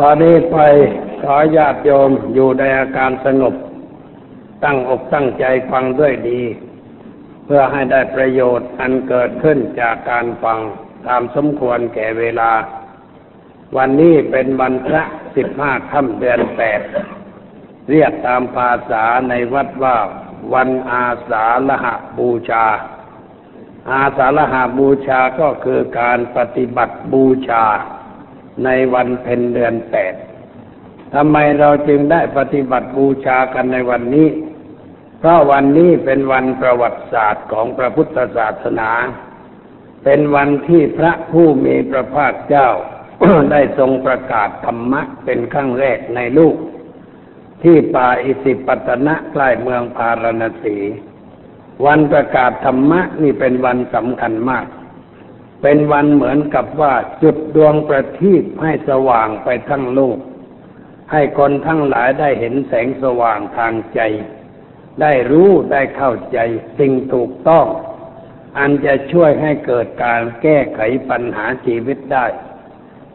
[0.00, 0.58] ตอนนี้ไป
[1.22, 3.54] ขอญาติโยมอยู่ในอาการสงบ
[4.64, 6.42] ตั้งอกตั้งใจฟังด้วยดี
[7.44, 10.58] เพื่อให้ได้ประโยชน์อันเกิดขึ้นจากการฟัง
[11.06, 12.52] ตามสมควรแก่เวลา
[13.76, 15.02] วันนี้เป็นวันพระ
[15.36, 16.80] สิบห้าค่ำเดือนแปด
[17.90, 19.96] เรียกตามภาษาในวัดว่า
[20.54, 21.86] วันอาสาฬห
[22.18, 22.66] บูชา
[23.90, 27.64] อาสาฬหบูชาก็คือการปฏิบัติบูชา
[28.64, 30.14] ในวันเพ็ญเดือนแปด
[31.14, 34.28] ทำไมเราจึงได้ปฏิบัติบูชากันในวันนี้
[35.18, 38.90] เพราะวันนี้เป็นวันประวัติศาสตร์ของพระพุทธศาสนา
[40.04, 42.68] เป็นวันที่พระผู้มีพระภาคเจ้า
[43.52, 46.56] ได้ทรงประกาศธรรมะเป็นครั้งแรกในลูก
[47.62, 50.76] ที่ป่าอิสิปตนะใกล้เมืองพาราณสี
[51.86, 54.66] วันประกาศธรรมะนี่เป็นวันสำคัญมาก
[55.68, 60.18] เป็นวันเหมือนกับว่าจุดดวงประทีปให้สว่างไปทั้งโลก
[61.12, 64.00] ให้คนทั้งหลายได้เห็นแสงสว่างทางใจ
[65.00, 66.38] ได้รู้ได้เข้าใจ
[66.78, 67.66] สิ่งถูกต้อง
[68.58, 72.26] อันจะช่วยให้เกิดการแก้ไขปัญหาชีวิตได้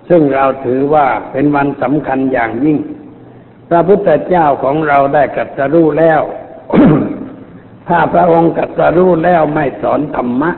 [0.10, 2.78] ซึ่งเราถือว่าเป็นวันสำคัญอย่างยิ่ง
[3.70, 6.22] พระพุทธเจ้าของเราได้กัตรู้แล้ว
[7.88, 10.52] ถ้าพระองค์กัตรู้แล้วไม่สอนธรรมะ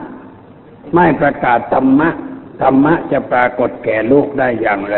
[0.94, 2.08] ไม่ประกาศธรรมะ
[2.62, 4.96] ธรรมะจะปรากฏแก่ลูกได้อย่างไร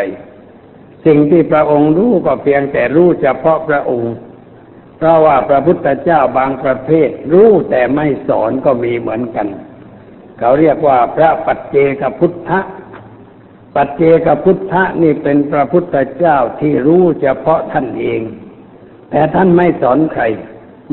[1.05, 4.13] สิ่งที่พระองค์รู้ก็เพียงแต่รู้เฉพาะพระองค์
[4.97, 9.47] เพราะว่าพระพุทธเจ้าบางประเภท รู้แต่ไม่สอนก็มีเหมือนกัน
[10.39, 12.59] เขาเรียกว่าพระปัจเจกพุทธะ
[13.75, 18.21] ปัจเจกพุทธะนี่เป็นพระพุทธเจ้าที่รู้เฉพาะท่านเอง
[19.11, 20.23] แต่ท่านไม่สอนใคร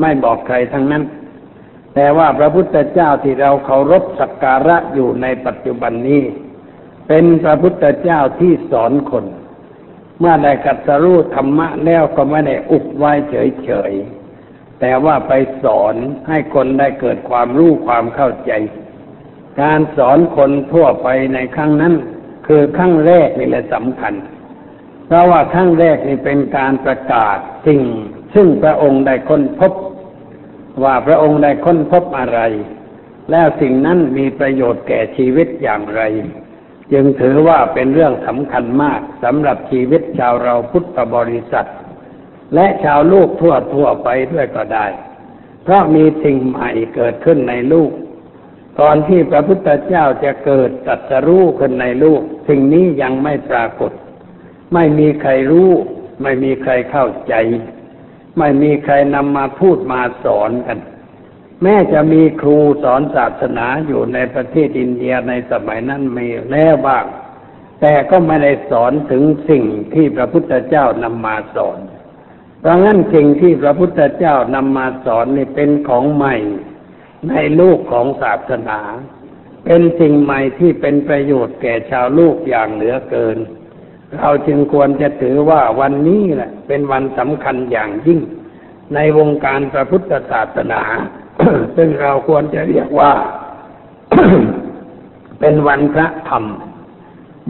[0.01, 1.03] ไม่บอกใครทั้งนั้น
[1.95, 6.23] แต่ว่าพระพุทธเจ้าที่เราเคารพสักการะอยู่ในปัจจุบันนี้
[7.07, 9.25] เป็นพระพุทธเจ้าที่สอนคน
[10.19, 15.95] เมื่อได้กัตสรู้ธรรมะแล้วก็ไม่ได้อุบไว้เฉยๆแต่ว่าไปสอน
[16.27, 18.51] ให้คนได้เกิดความรู้ความเข้าใจ
[19.61, 21.93] การสอนคนทั่วไปในครั้งนั้น
[22.47, 24.13] คือครั้งแรกนี่แหละสำคัญ
[25.07, 27.37] เพราะว่าครั้งแรกนี่เป็นการประกาศ
[27.67, 27.81] สิ่ง
[28.35, 29.73] ซึ่งพระองค์ได้ค้นพบ
[30.83, 32.39] ว่าพระองค์ได้ค้นพบอะไร
[33.31, 36.01] แล้วสิ่งนั้นมีประโยชน์แก่ชีวิตอย่างไร
[36.91, 41.69] จึงถือว่าเป็นเรื่องสำคัญมากสำหรับชีวิตชาวเราพุทธบริษัท
[42.55, 44.87] และชาวลูกทั่วทั่วไปด้วยก็ได้
[45.63, 47.91] เพราะมีสิ่งใหม่เกิดขึ้นในลูก
[48.79, 53.91] ก่อนที่พระพุทธเจ้าจะเกิดตรัสรู้ขึ้นในลูก สิ่งนี้ยังไม่ปรากฏ
[54.73, 55.69] ไม่มีใครรู้
[56.23, 57.33] ไม่มีใครเข้าใจ
[58.37, 60.79] ไม่มีใครนำมาพูดมาสอนกัน
[61.63, 67.05] แม้จะมีครูสอนศาสนาอยู่ในประเทศอินเดียในสมัยนั้นมีแล้วบ้าง
[67.81, 69.63] แต่ก็ไม่ได้สอนถึงสิ่ง
[69.93, 71.79] ที่พระพุทธเจ้านำมาสอน
[72.59, 76.35] เพราะงั้นสิ่งที่พระพุทธเจ้านำมาสอนนี่เป็นของใหม่
[77.29, 78.79] ในลูกของศาสนา
[79.65, 83.37] เป็นสิ่งใหม่ที่เป็นประโยชน์แก่ชาวลูกอย่างเหลือเกิน
[84.19, 88.19] เราจึงควรจะถือว่าวันนี้แหละเป็นวันสำคัญอย่างยิ่ง
[88.95, 90.81] ในวงการพระพุทธศาสนา
[91.75, 93.11] ซึ่งเราควรจะเรียกว่า
[95.39, 96.43] เป็นวันพระธรรม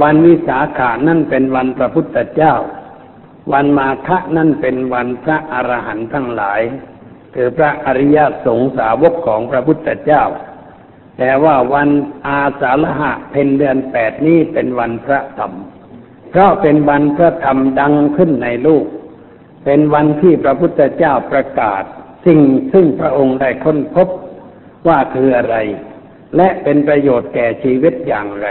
[0.02, 2.54] วันวิสาขานั่นเป็นวันพระพุทธเจ้า
[3.54, 6.62] วันมาฆะนั่นเป็นวันพระอรหันต์ทั้งหลาย
[7.36, 10.24] คือพระอริยสงสาวกของพระพุทธเจ้า
[11.18, 11.90] แต่ว่าวัน
[12.28, 15.52] อาสาฬหะเพ็ญเดือนแปดนี้เป็นวันพระธรรม
[16.36, 18.86] เพราะเป็นวันพระธรรมดังขึ้นในโลก
[19.66, 21.84] เป็นวันที่พระพุทธเจ้าประกาศ
[22.26, 22.40] สิ่ง
[22.74, 24.08] ซึ่งพระองค์ได้ค้นพบ
[24.88, 25.56] ว่าคืออะไร
[26.36, 28.48] และเป็นประโยชน์แก่ชีวิตอย่างไร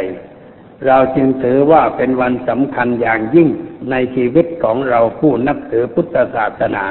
[0.86, 3.48] เราจึงถือว่าเป็นวันสำคัญอย่างยิ่ง
[3.90, 6.84] ในชีวิตของเราผู้นับถือพุทธศาสนา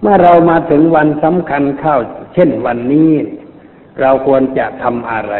[0.00, 1.96] เมื่อเรามาถึงวันสำคัญเข้า
[2.34, 3.10] เช่นวันนี้
[4.00, 5.34] เราควรจะทำอะไร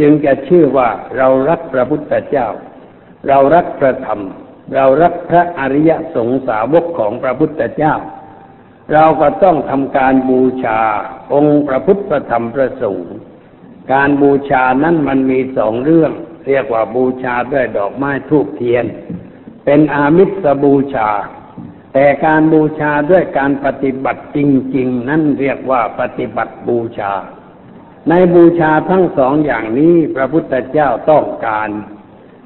[0.00, 2.48] จึงจะชื่อว่าเรารักพระพุทธเจ้า
[3.28, 4.20] เรารักพระธรรม
[4.74, 7.94] เรารักพระอริยสงสาวกของพระพุทธเจ้า
[8.92, 10.80] เราก็ต้องทำการบูชา
[11.32, 13.12] องค์พระพุทธธรรมพระสงฆ์
[13.92, 16.12] การบูชานั้นมันมีสองเรื่อง
[16.46, 18.84] เรียกว่าบูชาด้วยดอกไม้ทูบเทียน
[19.64, 21.10] เป็นอามิสบูชา
[21.92, 24.38] แต่การบูชาด้วยการปฏิบัติจ
[24.76, 27.12] ริง ๆ นั่นเรียกว่าปฏิบัติบูชา
[28.08, 31.68] ในบูชาทั้งสองอย่างนี้พระพุทธเจ้าต้องการ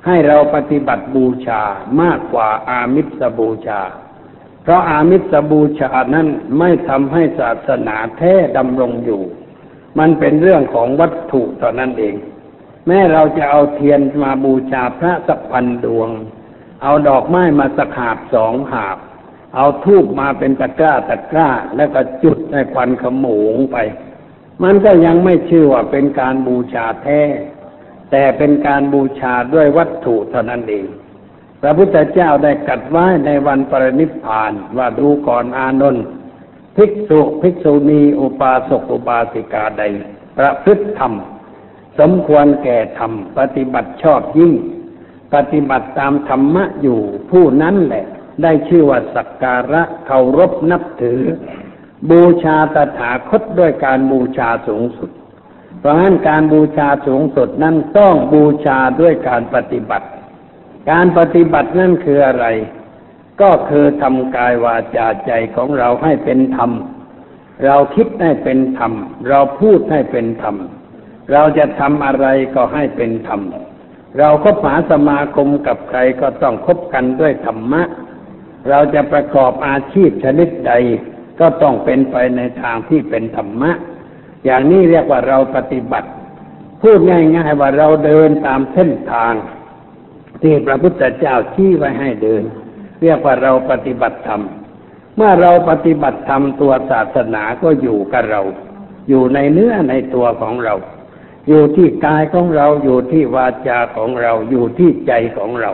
[0.07, 1.63] ให้เราปฏิบัติบูชา
[2.01, 3.81] มากกว่าอามิสบูชา
[4.63, 9.23] เพราะอามิสบูชานั้นไม่ทำให้ศาสนาแท้ดำรงอยู่
[9.99, 12.15] มันเป็นเรื่องของวัตถุต่อนนั้นเอง
[12.87, 16.11] แม้เราจะเอาเทียนมาบูชาพระสักพันดวง
[16.83, 18.99] เอาดอกไม้มาสักหาบสองหาบ
[19.55, 23.77] เอาทูบมาเป็นตะกร้าตะกร้า แล้วก็จุดในควันขโมงไป
[24.63, 27.21] มันก็ยังไม่ชื่อว่าเป็นการบูชาแท้
[28.11, 30.87] แต่เป็นการบูชาด้วยวัตถุเท่านั้นเอง
[31.63, 36.05] พระพุทธเจ้าได้กัดไว้ในวันปรินิพพานว่าดูก่อนอานนท์
[36.77, 39.83] ภิกษุภิกษุณีอุปาสกอุปาสิกาใด
[40.39, 41.13] ประพฤติธรรม
[41.99, 44.53] สมควรแก่ธรรม ปฏิบัติชอบยิ่ง
[45.35, 47.01] ปฏิบัติตามธรรมะอยู่
[47.31, 48.05] ผู้นั้นแหละ
[48.43, 51.21] ได้ชื่อว่าสักการะเคารพนับถือ
[52.11, 55.11] บูชาตถาคตด้วยการบูชาสูงสุด
[55.79, 60.07] เพราะฉะนั้นการบูชาสูงสุดนั้นต้องบูชาด้วยการปฏิบัติ
[60.91, 62.47] การปฏิบัตินั่นคืออะไร
[63.43, 66.71] ก็คือทำกายวาจาใจของเราให้เป็นธรรม
[67.65, 68.93] เราคิดให้เป็นธรรม
[69.29, 70.57] เราพูดให้เป็นธรรม
[71.33, 73.41] เราจะทำอะไรก็ให้เป็นธรรม
[74.19, 77.83] เราคบหาสมาคมกับใครก็ต้องคบกันด้วยธรรมะ
[78.69, 80.73] เราจะประกอบอาชีพชนิดใด
[81.41, 83.71] ก็ต้องเป็นไปในทางที่เป็นธรรมะ
[84.45, 86.09] อย่างนี้เรียกว่าเราปฏิบัติ
[86.83, 89.33] พูดง่าย ๆ ว่าเราเดินตามเส้นทาง
[90.43, 92.43] ที่พระพุทธเจ้าชี้ไว้ให้เดิน
[93.03, 94.43] เรียกว่าเราปฏิบัติธรรม
[95.17, 98.43] เมื่อเราปฏิบัติธรรมตัวศาสนาก็อยู่กับเรา
[99.09, 100.75] อยู่ในเนื้อในตัวของเรา
[101.49, 105.73] อยู่ที่กายของเราอยู่ที่วาจาของเราอยู่ที่ใจของเรา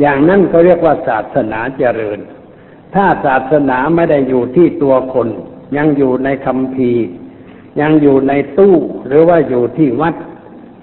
[0.00, 2.18] อย่างนั้นก็เรียกว่าศาสนาเจริญ
[2.94, 5.28] ถ้าศาสนาไม่ได้อยู่ที่ตัวคน
[5.76, 6.90] ยังอยู่ในคำพี
[7.80, 8.76] ยังอยู่ในตู้
[9.06, 10.14] หรือว่าอยู่ที่วัด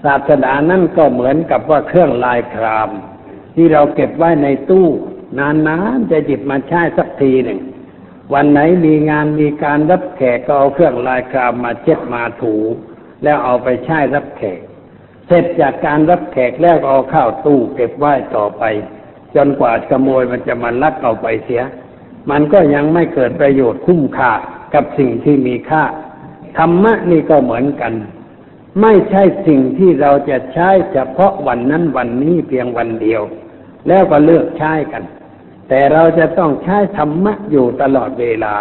[0.04, 2.90] ศาสนานั่นก็เหมือนกับว่าเครื่องลายคราม
[3.54, 4.88] ที่เราเก็บไว้ในตู้
[5.38, 7.60] นานๆจะหยิบมาใช้สักทีหนึ่ง
[8.34, 12.54] วันไหนมีงานมีการรับแขกก็เอาเครื่องลายครามมาเช็ดมาถู
[13.22, 14.60] แล้วเอาไปใช้รับแขก
[15.26, 18.62] เสร็จจากการรับแขกแล้วเอาเข้าตู้เก็บไว้ต่อไป
[19.34, 21.62] จนกว่าขโมยมันจะมาลักเอาไปเสีย
[22.30, 24.32] มันก็ยังไม่เกิดประโยชน์คุ้มค่า
[24.74, 25.84] กับสิ่งที่มีค่า
[26.58, 27.92] ธรรมะนี่ก็เหมือนกัน
[28.80, 33.22] ไม่ใช่สิ่งที่เราจะใช้เฉพาะวันนั้นวันนี้เพียงวันเดียว
[33.88, 35.04] แล้วก็เลือกใช้กัน
[35.68, 38.54] แต่เราจะต้องใช้ธรรมะอยู่ตลอดเวลา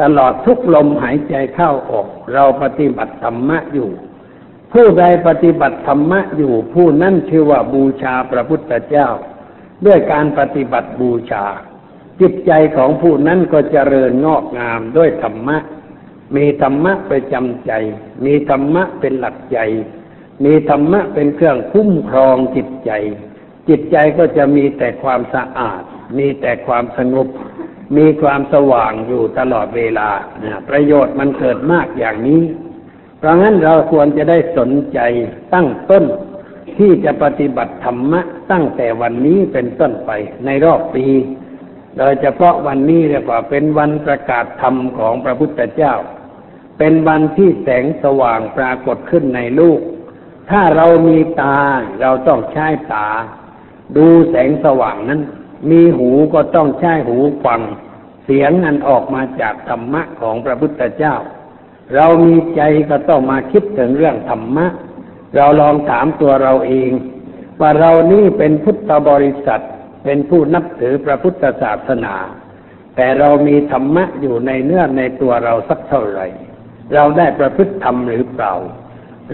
[0.00, 3.90] ตลอดทุกลมหายใจเข้าออก เราปฏิบัติธรรมะอยู่
[4.72, 9.08] ผู้ใดปฏิบัติธรรมะอยู่ผู้นั้นชื่อว่าบูชาพระพุทธเจ้า
[9.86, 11.46] ด้วยการปฏิบัติบูชา
[12.20, 15.56] จิตใจของผู้นั้นก็เจริญงอกงามด้วยธรรมะ
[16.36, 17.72] มีธรรมะประจำใจ
[18.24, 19.58] มีธรรมะเป็นหลักใจ
[20.44, 22.90] มีธรรมะเป็นเครื่องคุ้มครองจิตใจ
[23.68, 25.82] จิตใจก็จะมีแต่ความสะอาด
[26.18, 27.28] มีแต่ความสงบ
[27.96, 30.08] มีความสว่างอยู่ตลอดเวลา
[30.68, 32.42] ประโยชน์มันเกิดมากอย่างนี้
[33.18, 34.98] เพราะงั้นเราควรจะได้สนใจ
[35.54, 36.04] ตั้งต้น
[36.78, 38.20] ที่จะปฏิบัติธรรมะ
[38.52, 40.10] ตั้งแต่วันนี้เป็นต้นไป
[40.44, 41.06] ในรอบปี
[41.98, 45.94] โดยเฉพาะวันนี้เรียกว่าเป็นวันประกาศธรรมของพระพุทธเจ้า
[46.84, 49.80] เป็นวันที่แสงสว่างปรากฏขึ้นในลูก
[50.50, 51.58] ถ้าเรามีตา
[52.00, 53.08] เราต้องใช้ตา
[53.96, 55.20] ดูแสงสว่างนั้น
[55.70, 57.60] มีหูก็ต้องใช้หูฟัง
[58.24, 61.14] เสียงนั้นออกมาจากธรรมะของพระพุทธเจ้า
[61.94, 64.66] เรามีใจก็ต้องมาคิดถึงเรื่องธรรมะ
[65.36, 66.90] เราลองถามตัวเราเอง
[67.60, 69.62] ว่าเรานี่เป็นพุทธบริษัท
[70.04, 72.14] เป็นผู้นับถือพระพุทธศาสนา
[72.96, 76.28] แต่เรามีธรรมะอยู่ในเนื้อในตัวเราสักเท่าไหร่
[76.94, 78.54] เราได้ประพฤติธรรมหรือเปล่า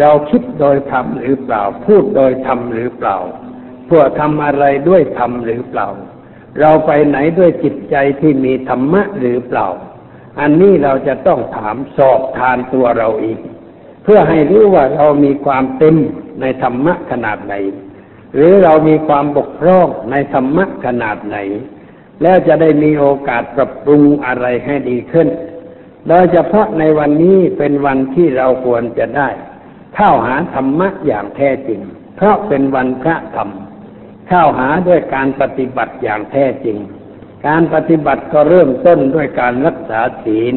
[0.01, 3.17] เราคิดโดยธรรมหรือเปล่า พูดโดยธรรมหรือเปล่า
[3.87, 5.89] เพื่อทำอะไรด้วยธรรมหรือเปล่า
[6.61, 9.69] เราไปไหนด้วยจิตใจที่มีธรรมะหรือเปล่า
[10.41, 13.39] อันนี้เราจะต้องถามสอบทานตัวเราเอง
[14.05, 15.97] เพื่อให้รู้ว่าเรามีความเต็ม
[16.41, 17.55] ในธรรมะขนาดไหน
[18.35, 21.37] หรือเรามีความบกพร่องในธรรมะขนาดไหน
[22.23, 25.29] แล้วจะได้มีโอกาสปรับปรุงอะไรให้ดีขึ้น
[26.09, 29.29] โดยเฉพาะในวันนี้เป็นวันที่เราควรจะได้
[29.95, 31.81] เข้าหาธรรมะอย่างแท้จริง
[32.17, 33.49] เพราะเป็นวันพระธรรม
[34.29, 36.79] เข้าหาด้วยการปฏิบัติอย่างแท้จริง
[37.47, 40.57] การปฏิบัติก็เริ่มต้นด้วยการรักษาศีล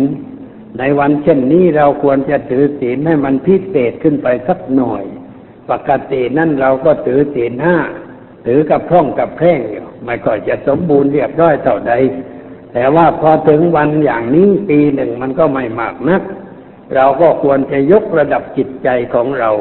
[0.80, 5.04] ในวันเช่นนี้เราควรจะถือศีลให้มันพิเศษขึ้นไปสักหน่อย
[5.70, 7.78] ปกตินั่นเราก็ถือศีลห้า
[8.46, 11.94] ถือกับพร่องกับแพร่งอยู่ไม่ค่อยจะสมบูรณ์เรียบร้อยเท่าใด
[12.74, 16.22] แต่ว่าพอถึงวันอย่างนี้ปีหนึ่งมันก็ไม่มากนัก
[16.96, 19.52] เราก็ควรจะยกระดับจิตใจของเรา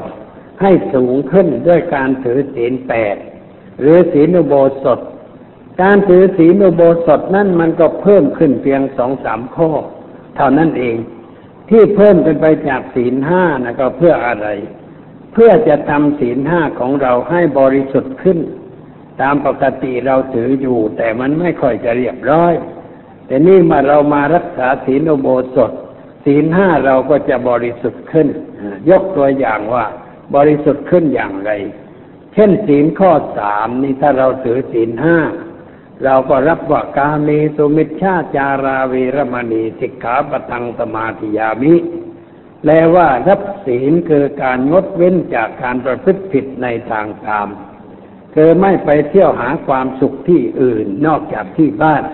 [0.61, 3.17] ให้สูงขึ้นด้วยการถือศีลแปด
[3.81, 5.01] หรือศีลอุโบสถ
[5.83, 9.71] การถือศีลอุโบสถนั่นมันก็เพิ่มขึ้นเพียงสองสามข้อ
[10.37, 10.97] เท่านั้นเอง
[11.69, 14.49] ที่เพิ่มขึ้นไปจากศีลห้านะก็เพื่ออะไร
[15.33, 18.39] เพื่อจะทำศีลห้าของเราให้บริสุทธิ์ขึ้น
[19.21, 22.53] ตามปกติเราถืออยู่ แต่มันไม่ค่อยจะเรียบร้อย
[23.31, 25.73] แต่นี่มาเรามารักษาศีลอุโบสถ
[26.25, 28.29] ศีลห้าเราก็จะบริสุทธิ์ขึ้น
[28.91, 29.85] ยกตัวอย่างว่า
[30.37, 31.51] บริสุทธิ์ขึ้นอย่างไร
[32.35, 35.19] เช่นศีลข้อสามนี่ถ้าเราถือศีลห้า
[36.05, 41.75] เราก็รับว่ากาเมสุมิชฌาจาราเวรมณีสิกขาปทังสมาธิยามิ
[42.61, 47.49] แปลว่ารับศีลคือการงดเว้นจากการประพฤติผิดในทางกาม
[48.35, 52.05] คือไม่ไปเที่ยวหาความสุขที่อื่นนอกจากที่บ้าน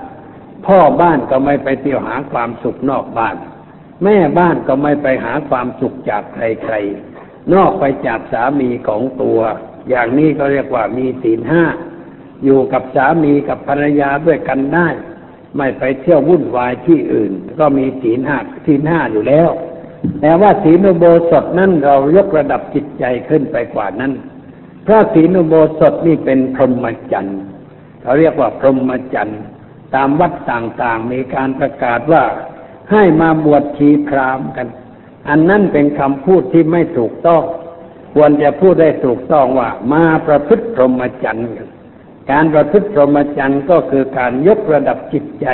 [0.66, 3.36] พ่อบ้านก็ไม่ไปเที่ยวหาความสุขนอกบ้าน
[4.04, 9.40] แม่บ้านก็ไม่ไปหาความสุขจากใครๆ นอกไปจากสามีของตัว
[9.88, 11.64] อย่างนี้ก็เรียกว่ามีศีลห้า
[12.44, 14.88] อยู่กับสามีกับภรรยาด้วยกันได้
[15.56, 19.48] ไม่ไปเที่ยววุ่นวายที่อื่น ก็มีศีลห้าศีลห้าอยู่แล้ว
[20.20, 24.12] แต่ว่าศีลอุโบสถนั้นเรายกระดับจิตใจขึ้นไปกว่านั้น
[24.86, 27.40] พระศีลอุโบสถนี่เป็นพรหมจรรย์
[28.02, 29.40] เขาเรียกว่าพรหมจรรย์
[29.94, 32.24] ตามวัดต่างๆ มีการประกาศว่า
[32.92, 34.68] ให้มาบวชชีพรามกัน
[35.28, 37.42] อันนั้นเป็นคำพูดที่ไม่ถูกต้อง
[38.14, 41.68] ควรจะพูดได้ถูกต้องว่า มาประพฤติพรหมจรรย์กัน
[42.30, 45.46] การประพฤติพรหมจรรย์ก็คือการยกระดับจิตใจ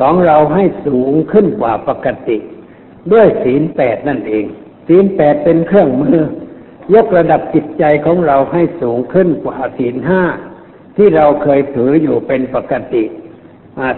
[0.00, 2.38] ของเราให้สูงขึ้นกว่าปกติ
[3.12, 4.44] ด้วยศีลแปดนั่นเอง
[4.88, 6.20] ศีลแปดเป็นเครื่องมือ
[6.94, 10.22] ยกระดับจิตใจของเราให้สูงขึ้นกว่าศีลห้า
[10.96, 13.04] ที่เราเคยถืออยู่เป็นปกติ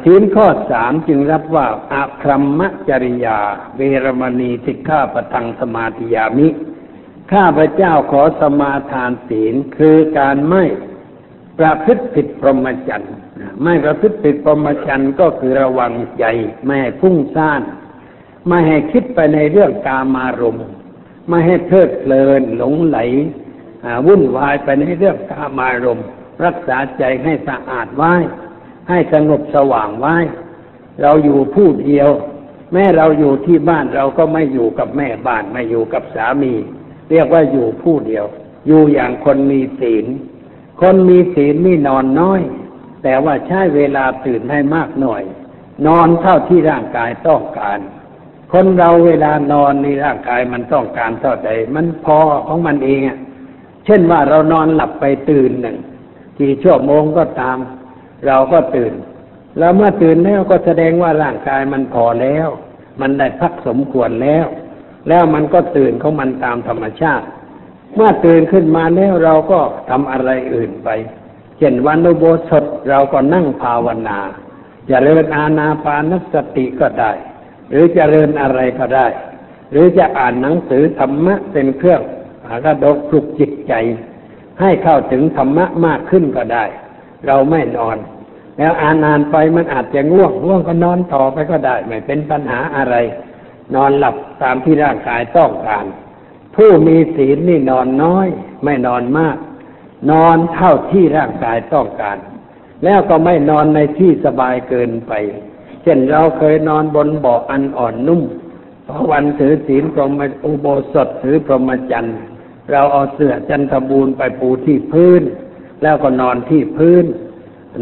[0.05, 3.39] ศีลข้อสามจึงรับว่าอาครมมจริยา
[3.77, 6.49] เวรมณีสิกขาปทังสมาธิยามิ
[7.33, 10.65] ข้าพเจ้าขอสมาทานศีลคือการไม่
[11.59, 13.15] ประพฤติผิดพรหมจรรย์
[13.63, 16.25] ไม่ประพฤติผิดพรหมจรรย์ก็คือระวังใจ
[16.65, 17.63] ไม่ให้พุ่งซ่าน
[18.49, 20.67] ไม่ให้คิดไปในเรื่องกามารมณ์
[21.29, 22.99] ไม่ให้เพลิดเพลินหลงไหล
[24.07, 26.07] วุ่นวายไปในเรื่องกามารมณ์
[26.45, 28.15] รักษาใจให้สะอาดไว้
[28.89, 30.17] ให้สงบสว่างไว้
[31.03, 32.09] เราอยู่ผู้เดียว
[32.73, 36.55] แม้เราอยู่ที่บ้านเราก็ไม่อยู่กับแม่บ้านไม่อยู่กับสามี
[37.11, 38.25] เรียกว่าอยู่ผู้เดียว
[38.67, 40.07] อยู่อย่างคนมีศีล
[40.81, 42.41] คนมีศีลนี่นอนน้อย
[43.03, 45.23] แต่ว่าใช้เวลาตื่นให้มากหน่อย
[45.87, 47.79] นอนเท่าที่ร่างกายต้องการ
[48.53, 53.01] คนเราเวลานอนในร่างกายมันต้องการเท่าใดมันพอของมันเอง
[53.85, 55.77] เช่นว่าเรานอนหลับไปตื่นหนึ่ง
[56.39, 57.59] กี่ชั่วโมงก็ตาม
[58.27, 58.93] เราก็ตื่น
[59.59, 62.49] แล้วเมื่อตื่นแล้วก็แสดงว่าร่างกายมันพอแล้ว
[63.01, 64.47] มันได้พักสมควรแล้ว
[65.09, 67.27] แล้วมันก็ตื่นของมันตามธรรมชาติ
[67.95, 69.61] เมื่อตื่นขึ้นมาแล้วเราก็
[69.91, 70.89] ทำอะไรอื่นไป
[71.59, 74.31] เช่นวันอุโบสถเราก็นั่งภาวนาจ
[74.89, 77.13] เจริญอาณาปานสติก็ได้
[77.71, 79.07] หรือจเจริญอะไรก็ได้
[79.71, 82.03] หรือจะอ่านหนังสือธรรมะเป็นเครื่อง
[82.65, 83.73] ระดกปลุกจิตใจ
[84.61, 86.65] ให้เข้าถึงธรรมะมากขึ้นก็ได้
[87.27, 87.97] เราไม่นอน
[88.59, 92.97] แล้วอ่านนานไปมันอาจจะง่วงง่วงก็นอนต่อไปก็ได้ ไม่เป็นปัญหาอะไร
[93.75, 95.85] นอนหลับตามที่ร่างกายต้องการ
[96.57, 98.27] ผู้มีศีลนี่นอนน้อย
[98.65, 99.37] ไม่นอนมาก
[100.11, 102.19] นอนเท่าที่ร่างกายต้องการ
[102.85, 105.13] แล้วก็ไม่นอนในที่สบายเกินไป
[105.83, 108.23] เช่นเราเคยนอนบนเบาะอันอ่อนนุ่ม
[108.87, 112.17] พอวันถือศีลพรหมอุโบสถถือพรหมจรรย์
[112.71, 115.23] เราเอาเสื่อจันทบูรไปปูที่พื้น
[115.83, 117.05] แล้วก็นอนที่พื้น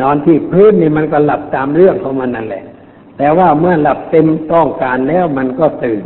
[0.03, 2.65] นอนที่พื้นนี่มันก็หลับตามเรื่องของมันนั่นแหละ
[3.19, 6.05] แต่ว่าเมื่อหลับเต็มต้องการแล้วมันก็ตื่น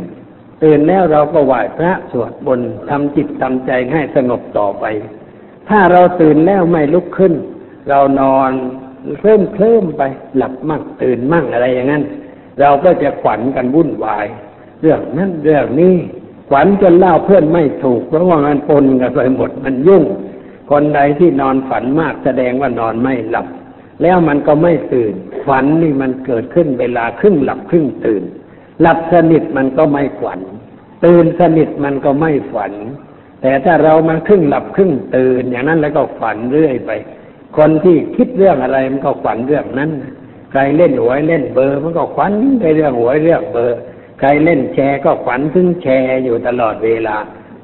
[0.63, 4.85] ตื่นแล้วเราก็ไหว้พระสวดบนทำจิตทำใจให้สงบต่อไป
[5.69, 7.33] ถ้าเราตื่นแล้วไม่ลุกขึ้น
[7.89, 8.51] เรานอน
[9.19, 10.01] เคลิ้มเคลิ้มไป
[10.37, 12.03] หลับมั่งตื่นมั่งอะไรอย่างนั้น
[12.59, 14.25] เราก็จะขวัญกันวุ่นวาย
[14.81, 15.95] เรื่องนั้นเรื่องนี้
[16.49, 20.03] ขวัญจนเล่าเพื่อนไม่ถูก เพราะว่ามันปนกันไปหมดมันยุ่ง
[20.71, 23.47] คนใดที่นอนฝันมากแสดงว่านอนไม่หลับ
[24.01, 25.13] แล้วมันก็ไม่ตื่น
[25.47, 28.23] ฝันนี่มันเกิดขึ้นเวลาครึ่งหลับครึ่งตื่น
[28.81, 30.39] หลับสนิทมันก็ไม่ฝัน
[31.05, 32.73] ตื่นสนิทมันก็ไม่ฝัน
[33.41, 36.91] แต่ถ้าเรามันครึ่งหลับครึ่งตื่น อย่างนั้นแล้วก็ฝันเรื่อยไป
[37.57, 39.89] คนที่คิดเรื่องอะไรมันก็ฝันเรื่องนั้น
[40.51, 43.77] ใครเล่นหวยเล่นเบอร์ มันก็ฝันไปเรื่องหวยเรื่องเบอร์
[44.19, 47.17] ใครเล่นแชร์ก็ฝันถึงแชร์อยู่ตลอดเวลา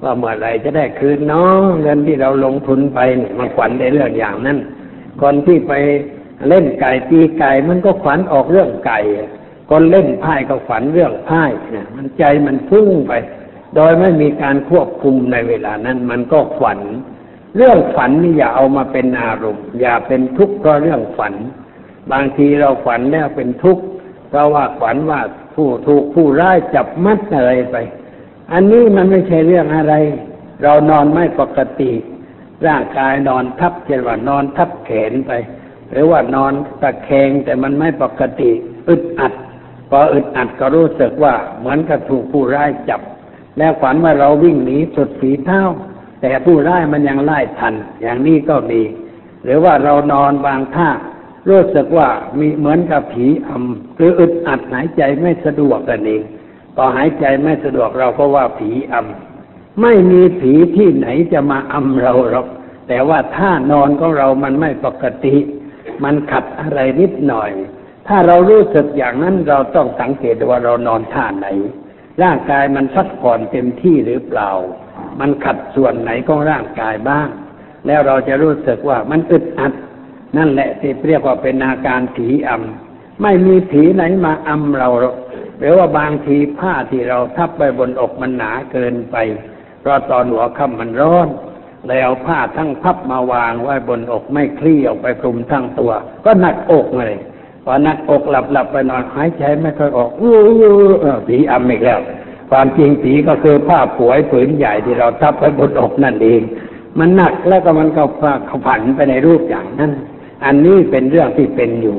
[0.04, 4.58] ว่าเมื่อไรจะได้คืนเน้องเงินที่เราลงทุนไปเนี่ยมันฝันในเรื่องอย่างนั้น
[5.22, 5.74] คนที่ไป
[6.48, 9.00] เล่นไก่ตีไก่มันก็ฝันออกเรื่องไก่
[9.70, 13.14] คนเล่นไพ่ก็ฝันเรื่องไพ่เนี่ยมันใจมันฟุ้งไป
[13.76, 16.80] โดยไม่มีการควบคุมในเวลานั้น มันก็ฝัน
[17.56, 21.34] เรื่องฝันนี่อย่าเอามาเป็นอารมณ์ อย่าเป็นทุกข์เพราะเรื่องฝัน
[22.12, 23.84] บางทีเราฝันแล้วเป็นทุกข์
[24.30, 25.22] เพราะว่าฝันว่า
[25.56, 27.76] ผู้ถูกผู้ร้ายจับมัดอะไรไป
[28.54, 29.94] อันนี้มันไม่ใช่เรื่องอะไร
[30.64, 31.92] เรานอนไม่ปกติ
[32.68, 35.32] ร่างกายนอนทับเช่นว่านอนทับแขนไป
[35.92, 38.52] หรือว่านอนตะแคงแต่มันไม่ปกติ
[38.90, 39.34] อึดอัด
[39.90, 43.02] พออึดอัดก็รู้สึกว่าเหมือนกับถูกผู้ร้ายจับ
[43.58, 45.62] แล้วฝันว่าเราวิ่งหนีสุดฝีเท้า
[46.22, 48.82] แต่ผู้ร้ายมันยังไล่ทัน อย่างนี้ก็มี
[49.44, 50.90] หรือว่าเรานอนบางท่า
[51.50, 52.08] รู้สึกว่า
[52.40, 56.22] มีเหมือนกับผีอำหรืออึดอัดหายใจไม่สะดวกกันเอง
[56.80, 62.48] พอหายใจไม่สะดวกเราก็ว่าผีอำไม่มีผีที่ไหนจะมาอำเราหรอก
[62.88, 65.36] แต่ว่าท่านอนของเรามันไม่ปกติ
[66.04, 67.52] มันขัดอะไรนิดหน่อย
[68.08, 71.48] ถ้าเรารู้สึกอย่างนั้นเราต้องสังเกตว่าเรานอนท่าไหน
[72.24, 74.50] ร่างกายมันพักผ่อนเต็มที่หรือเปล่า
[75.20, 77.30] มันขัดส่วนไหนของร่างกายบ้าง
[77.88, 79.74] แล้วเราจะรู้สึกว่ามันอึดอัด
[80.38, 85.16] นั่นแหละที่เรียกว่าเป็นอาการผีอำไม่มีผีไหนมาอำเราหรอก
[85.60, 89.16] หรือว่าบางทีผ้าที่เราทับไปบนอกมันหนาเกินไป
[89.82, 91.28] เพราะตอนหัวค่ำมันร้อน
[91.88, 95.92] เลยเอาผ้าทั้งพับมาวางไว้บนอกไม่คลี่ออกไปคลุมทั้งตัว
[96.26, 97.14] ก็หนักอกเลย
[97.64, 100.36] พอหนักอกหลับหลับไปนอนหายใจไม่ค่อยออกอู้
[101.00, 102.00] เออผีอำอีกแล้ว
[102.50, 106.42] ความจริงผีก็คือผ้าผวยผืนใหญ่ที่เราทับไว้บนอกนั่นเอง
[107.00, 108.04] มันหนักแล้วก็มันก็
[108.48, 109.92] เขาผันไปในรูปอย่างนั้น
[110.46, 111.98] อันนี้เป็นเรื่องที่เป็นอยู่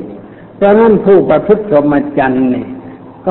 [0.57, 2.69] เพราะนั้นผู้ประพฤติสมจรรย์เนี่ย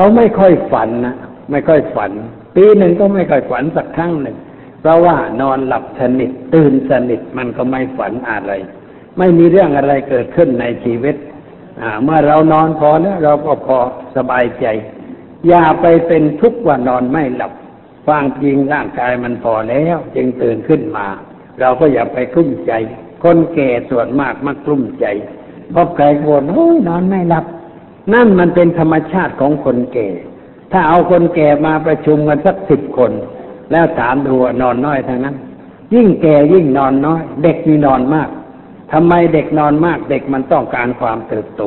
[0.00, 1.16] ขาไม่ค่อยฝันนะ
[1.50, 2.12] ไม่ค่อยฝัน
[2.56, 4.36] ปีหนึ่งก็ไม่ค่อยฝันสักครั้งหนึ่ง
[4.80, 8.52] เพราะว่านอนหลับสนิทตื่นสนิทมันก็ไม่ฝันอะไร
[9.18, 11.16] ไม่มีเรื่องอะไรเกิดขึ้นในชีวิต
[12.02, 13.78] เมื่อเรานอนพอแล้วเราก็พอ
[14.16, 14.66] สบายใจ
[15.48, 17.52] อย่าไปเป็นทุกข์ว่านอนไม่หลับ
[18.06, 21.06] ฟังจริงร่างกายมันพอแล้ว จึงตื่นขึ้นมา
[21.60, 22.72] เราก็อย่าไปกลุ้มใจ
[23.22, 25.06] คนแก่ส่วนมากมักกลุ้มใจ
[25.74, 27.46] พบใครบ่นโอ้ยนอนไม่หลับ
[28.14, 30.08] นั่นมันเป็นธรรมชาติของคนแก่
[30.72, 33.12] ถ้าเอาคนแก่มาประชุมกันสักสิบคน
[33.72, 35.36] แล้วถามดูนอนน้อยทางนั้น
[35.94, 38.28] ยิ่งแก่ยิ่งนอนน้อย เด็กมีนอนมาก
[38.92, 41.62] ทำไมเด็กนอนมาก เด็กมันต้องการความเติบโต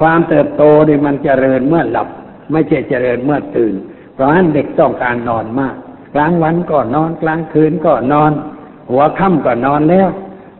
[0.00, 2.08] ความเติบโตนี่มันเจริญเมื่อหลับ
[2.52, 3.74] ไม่ใช่เจริญเมื่อตื่น
[4.14, 5.74] เพราะฉะนั้นเด็กต้องการนอนมาก
[6.14, 8.32] กลางวันก็นอน กลางคืนก็นอน
[8.90, 10.08] หัวค่ำก็นอนแล้ว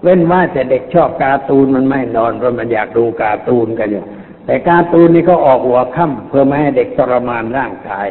[0.02, 4.04] เว้นว่าแต่เด็กชอบการ์ตูนมันไม่นอนเพราะมันอยากดูการ์ตูนกันอยู่
[4.48, 8.08] แต่การ์ตูนนี่ก็ออกหัวค่ำเพื่อไม่ให้เด็กทรมานร่างกาย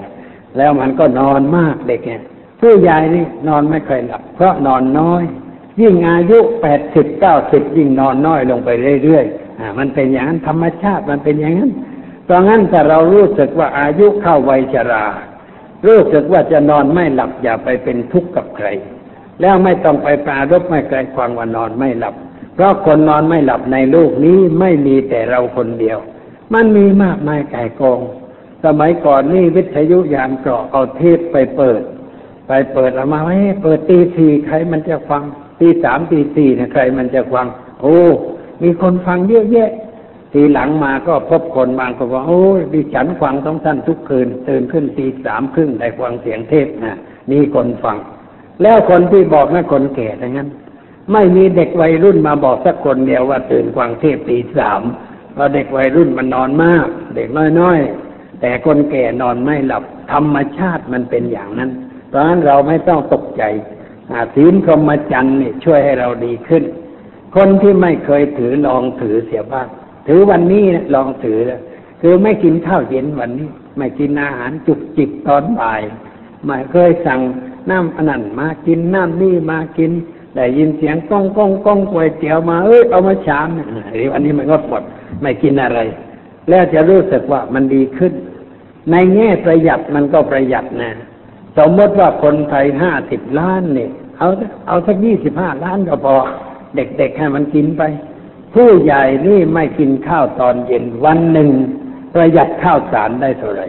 [0.58, 2.22] แล้วมันก็นอนมากเด็กเนี่ย
[2.60, 5.24] ผู้ใหญ่นี่นอนไม่เคยหลับ เพราะนอนน้อย
[5.82, 8.70] ยิ่งอายุแปดสิบเก้าสิบยิ่งนอนน้อยลงไป
[9.04, 11.72] เรื่อยๆอ่ามันเป็นอย่างนั้นธรรมชาติมันเป็นอย่างนั้น
[12.26, 15.06] เพราะงั้นแต่เรารู้สึกว่าอายุเข้าวัยชรา
[15.86, 18.68] รู้สึกว่าจะนอนไม่หลับอย่าไปเป็นทุกข์กับใคร
[19.42, 22.16] แล้วไม่ต้องไปปรารบไม่ไกลความว่านอนไม่หลับ
[22.56, 26.00] เพราะคนนอนไม่หลับในโลกนี้ไม่มีแต่เราคนเดียว
[26.54, 28.00] มันมีมากมายไก่กอง
[28.66, 31.82] สมัยก่อนนี่วิทยุยามเกราะเอาเทปไปเปิด
[32.48, 35.24] ไปเปิดออกมาไว้เปิดตีสี่ใครมันจะฟัง
[35.60, 37.48] ตีสามตีสี่เนี่ยใครมันจะฟัง
[37.82, 38.00] โอ้
[38.64, 39.72] มีคนฟังเยอะแยะ
[40.34, 46.98] ทีหลังมาก็พบคนบางคนว่าโอ้ดิฉันฟังต้องท่านทุกคืนตื่นขึ้นตีสามครึ่งได้ฟังเสียงเทศนะ
[47.32, 47.98] มีคนฟัง
[48.62, 50.50] แล้วคนที่บอกนั่นคนแก่ทั้งนั้น
[51.12, 54.82] ไม่มีเด็กวัยรุ่นมาบอกสักคนเดียวว่าตื่นฟังเทศตีสาม
[55.38, 57.28] เพราะเด็กวัยรุ่นมันนอนมาก เด็ก
[57.60, 61.72] น้อยๆแต่คนแก่นอนไม่หลับธรรมชาติมันเป็นอย่างนั้น
[62.10, 63.44] เพราะฉะนั้นเราไม่ต้องตกใจ
[64.36, 66.64] ศีลพรหมจรรย์นี่ช่วยให้เราดีขึ้น
[67.36, 69.68] คนที่ไม่เคยถือลองถือเสียบ้าง
[70.08, 71.40] ถือวันนี้ลองถือ
[72.02, 75.82] คือไม่กินข้าวเย็นวันนี้ ไม่กินอาหารจุกจิกตอนบ่าย
[76.46, 77.22] ไม่เคยสั่ง
[77.70, 79.92] น้ำอันันมากินน้ำนี่มากิน
[80.38, 83.48] แต่ยินเสียงก้องก้องก้องก๋วยเตี๋ยวมาเอ้ยเอามาชาม
[83.94, 84.84] หรือันนี้มันก็หมด
[85.22, 85.80] ไม่กินอะไร
[86.50, 88.14] แล้วจะรู้สึกว่ามันดีขึ้น
[88.92, 90.94] ในแง่ประหยัดมันก็ประหยัดนะ
[91.58, 94.28] สมมติว่าคนไทยห้าสิบล้านเนี่ยเอา
[94.68, 96.16] เอาสักยี่สิบห้าล้านก็พอ
[96.76, 97.82] เด็กๆให้มันกินไป
[98.54, 101.50] ผู้ใหญ่นี่ไม่กินข้าวตอนเย็นวันหนึ่ง
[102.14, 103.68] ประหยัดข้าวสารได้เท่าไหร่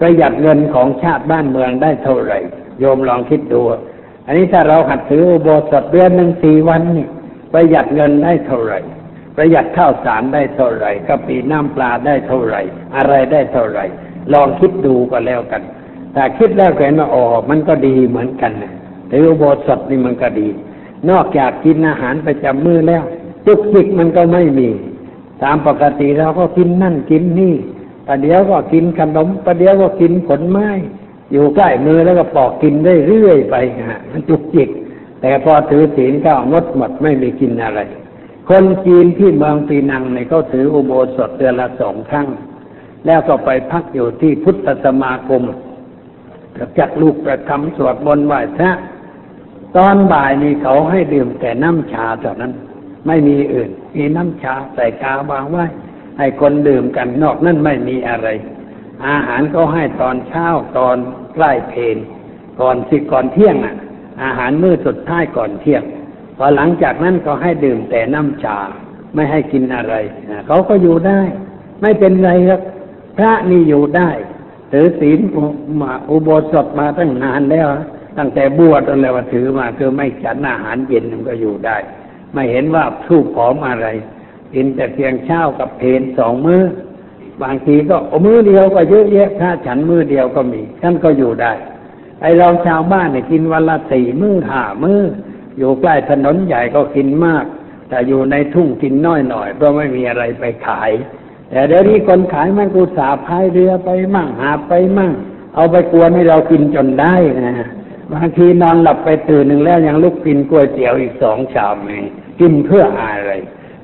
[0.00, 2.38] ประหยัดเงินของชาติบ้านเมืองได้เท่าไหร่
[2.80, 3.62] โยมลองคิดดู
[4.26, 7.06] อันนี้ถ้าเราหัดถืออุโบสถเดือนหนึ่งสี่วันนี่
[7.52, 8.78] ประหยัดเงินได้เท่าไหร่
[9.36, 12.60] ประหยัดข้าวสารได้เท่าไหร่กะปิน้ำปลาได้เท่าไหร่
[12.96, 13.84] อะไรได้เท่าไหร่
[14.32, 15.62] ลองคิดดูก็แล้วกัน
[16.14, 18.52] แต่คิดแล้วเห็นว่าอ๋อมันก็ดีเหมือนกัน
[19.10, 20.48] ถืออุโบสถนี่มันก็ดี
[21.10, 23.02] นอกจากกินอาหารประจำมือแล้ว
[23.46, 24.68] จุกจิกมันก็ไม่มี
[25.42, 27.54] ตามปกติเราก็กินนั่นกินนี่
[28.06, 30.68] ประเดี๋ยวก็กินขนมประเดี๋ยวก็กินผลไม้
[31.32, 33.56] อยู่ใกล้มือแล้วก็ปอกกินได้เรื่อยไป
[33.90, 34.70] ฮะมันจุกจิก
[35.20, 37.80] แต่พอถือศีลก็งดหมดไม่มีกินอะไร
[38.48, 42.28] คนจีนที่เมืองปีนังเนี่ยเขาถืออุโบสถเดือนละสองครั้ง
[43.06, 45.42] แล้วก็ไปพักอยู่ที่พุทธสมาคม
[46.78, 48.72] จัดลูกประคำสวดมนต์ไหว้พระ
[49.76, 52.52] ตอนบ่ายนี่เขาให้ดื่มแต่น้ำชาเท่านั้น
[53.06, 55.64] ไม่มีอื่น มีน้ำชาใส่กาบางไว้
[56.18, 58.28] ให้คนดื่มกันนอกนั้นไม่มีอะไร
[59.08, 60.46] อาหารก็ให้ตอนเช้า
[60.78, 60.96] ตอน
[61.34, 61.98] ใกล้เพล
[62.60, 63.74] ก่อนสิก่อนเที่ยงอะ
[64.22, 65.82] อาหารมื้อสุดท้ายก่อนเที่ยง
[66.36, 68.58] พอหลังจากนั้นก็ให้ดื่มแต่น้ำชา
[69.14, 69.94] ไม่ให้กินอะไร
[70.46, 71.20] เขาก็อยู่ได้
[71.82, 72.60] ไม่เป็นไรครับ
[73.16, 74.10] พระนี่อยู่ได้
[74.72, 75.18] ถือศีล
[75.80, 77.68] มาอุโบสถมาตั้งนานแล้ว
[78.18, 81.76] ตั้งแต่บวชอะไรว่าถือมาคือไม่ฉันอาหารเย็นมันก็อยู่ได้
[82.34, 83.88] ไม่เห็นว่าสู้ผอมอะไร
[84.54, 86.62] กินแต่เพียงเช้ากับเพนสองมือ้อ
[87.42, 91.52] บางทีก็มือเดียวก็เยอะแยะถ้าฉันมือเดียวก็มีท่านก็อยู่ได้
[92.20, 95.00] ไอเราชาวบ้านเนี่ยกินวันละสี่มื้อห้ามื้อ
[95.58, 97.44] อยู่ใกล้ถนนใหญ่ก็กินมาก
[97.88, 100.90] แต่อยู่ในทุ่งกินน้อยหน่อยเพราะไม่มีอะไรไปขาย
[101.50, 105.12] แต่เดี๋ยวนี้คนขายมันกูสาพายเรือไปมั่งหาไปมั่ง
[105.54, 107.68] เอาไปกวนให้เรากินจนได้นะ
[108.12, 112.04] บางทีนอนหลับไปตื่นหนึ่งแล้วยังลุกกินก๋วยเตี๋ยวอีกสองชามเอง
[112.40, 113.32] กินเพื่ออะไร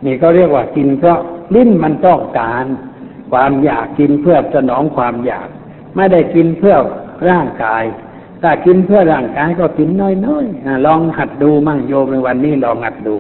[0.05, 1.19] นี่ก็เรียกว่ากินเพราะ
[1.55, 2.67] ลิ้นมันต้องการ
[3.33, 5.49] ความอยากกินเพื่อสนองความอยาก
[5.97, 6.77] ไม่ได้กินเพื่อ
[7.31, 7.85] ร่างกาย
[8.43, 9.89] ถ้ากินเพื่อร่างกายก็กิน
[10.27, 13.15] น้อยๆลองหัดดูมั่งโยมในวันนี้ลองหัดดู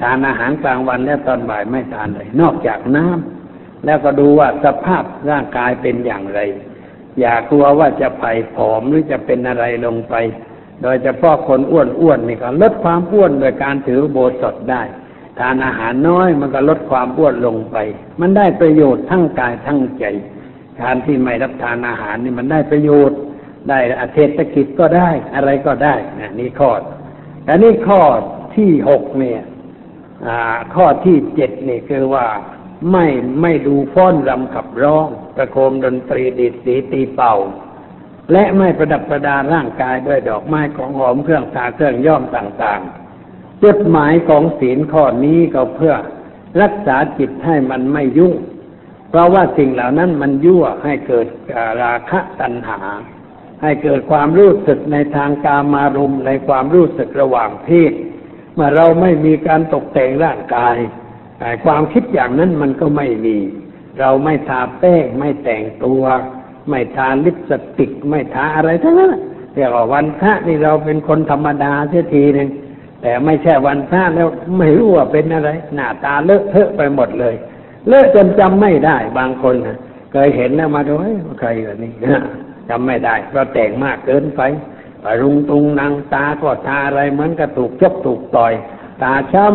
[0.00, 6.40] ทานอาหารกลางวันและตอนบ่ายไม่ทานเลย นอกจากน้ำแล้วก็ดูว่าสภาพร่างกายเป็นอย่างไร
[7.20, 10.14] อย่ากลัวว่าจะไผ่ผอมหรือจะเป็นอะไรลงไป
[10.82, 14.82] โดยเฉพาะคนอ้วนๆนี่ก็ลดความอ้วนโดยการถือโบสถได้
[15.38, 17.76] ทานอาหารน้อยมันก็ลดความอ้วนลงไป
[18.20, 20.04] มันได้ประโยชน์ทั้งกายทั้งใจ
[20.80, 23.18] การที่ไม่รับทานอาหารนี่มันได้ประโยชน์
[23.68, 26.70] ได้อเศรษฐกิจก็ได้อะไรก็ได้นะนี่ข้อ
[27.48, 28.00] อันนี้ข้อ
[28.56, 29.40] ที่หกเนี่ย
[30.74, 32.26] ข้อที่เจ็ดนี่คือว่า
[32.92, 33.06] ไม่
[33.42, 37.34] ไม่ดูฟ้อนรำขับร้องประโคมดนตรีดีดสีตีเป่า
[38.32, 43.09] และไม่ประดับประดาร่างกายด้วยดอกไม้ของหอมเครื่องทาเครื่องย่อมต่างๆ
[43.62, 45.94] จุดหมายของศีลข้อนี้ก็เพื่อ
[46.62, 48.34] รักษาจิตให้มันไม่ยุ่ง
[49.10, 51.26] เพราะว่าสิ่งเหล่านั้นมันยั่วให้เกิด
[51.82, 52.80] ราคะตัณหา
[53.62, 57.92] ให้เกิดความรู้สึกในทางกามารมในความรู้สึกระหว่างเพศ
[58.54, 60.76] เมื่อเราไม่มีการตกแต่งร่างกาย
[61.64, 63.36] ความคิดอย่างนั้นมันก็ไม่มี
[64.00, 66.02] เราไม่ทาแป้งไม่แต่งตัว
[66.68, 69.12] ไม่ทาลิปสติก ไม่ทาอะไรทั้งนั้น
[69.54, 72.48] เรียกว่าวันพระนี่เราเป็นคนธรรมดาเสียทีหนึ่ง
[73.02, 77.34] แต่ไม่ใช่วันพระแล้วไม่รู้ว่าเป็นอะไร หน้าตาเลอะเทอะไปหมดเลย
[77.88, 79.54] เลอะจนจำไม่ได้บางคน
[80.12, 80.92] เคยเห็นแล้วมาดู
[81.40, 81.92] ใครแบบนี้
[82.68, 84.42] จำไม่ได้เพราะแต่งมากเกินไป
[85.22, 88.52] รุงตุงนางตาก็ทาอะไรเหมือนกับถูกชกถูกต่อย
[89.02, 89.46] ตาช้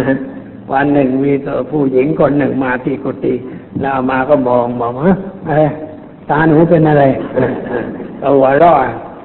[0.00, 1.32] ำวันหนึ่งมี
[1.70, 3.34] ผู้หญิงคนหนึ่งมาที่กุฏิ
[3.80, 5.14] แล้วมาก็มองบอกว่า
[5.46, 5.62] อะไร
[6.30, 7.04] ตาหนูเป็นอะไร
[8.18, 8.76] เขาหัวเราะ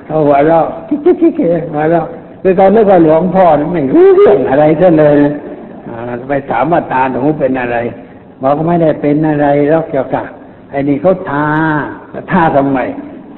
[0.06, 2.08] เขาหัวเราะกิ๊กกิ๊กกิ๊กหัวเราะ
[2.42, 5.18] คือเขาเรียกว่าหลวงพ่อไม่รู้เรื่องอะไรซะเลย
[6.28, 7.78] ไปถามว่าตาหนูเป็นอะไร
[8.42, 10.26] บอกไม่ได้เป็นอะไรแล้วเกี่ยวกับ
[10.72, 11.48] ไอ้นี่เขาทา
[12.32, 12.80] ทาทำไม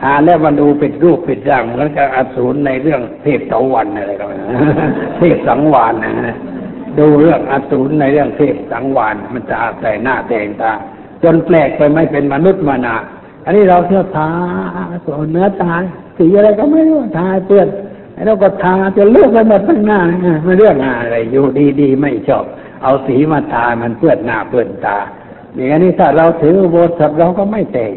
[0.01, 4.41] ทาแล้วมันดูเป็นรูปเป็นร่างเหมือนกับอสูรในเรื่องเทพเสาวันอะไรกัน
[5.17, 6.37] เทพสังวานนะ
[6.99, 10.71] ดูเรื่องอสูรในเรื่องเทพสังวานมันจะแต่หน้าแต่งตา
[11.23, 12.95] จนแปลกไปไม่เป็นมนุษย์มานา
[13.45, 14.29] อันนี้เราเที่ยวทา
[15.05, 15.73] ส่วนเนื้อตา
[16.17, 17.67] สีอะไรก็ไม่รู้ทาเปื้อน
[18.25, 20.01] เราก็ทาจนเลือกไปหมดทั้งหน้า
[20.43, 21.45] ไม่เรื่องอะไรอยู่
[21.81, 22.45] ดีๆไม่ชอบ
[22.83, 24.97] เอาสีมาทามันเปื้อนหน้าเปื้อนตา
[25.55, 27.93] อย่างนี้ถ้าเราถือโบสถ์เราก็ไม่แต่ง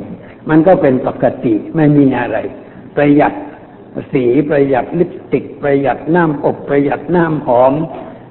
[0.51, 2.39] มันก็เป็นปกติไม่มีอะไร
[2.97, 3.33] ประหยัด
[4.13, 7.73] สีประหยัดลิปสติก ประหยัดน้ำอบประหยัดน้ำหอม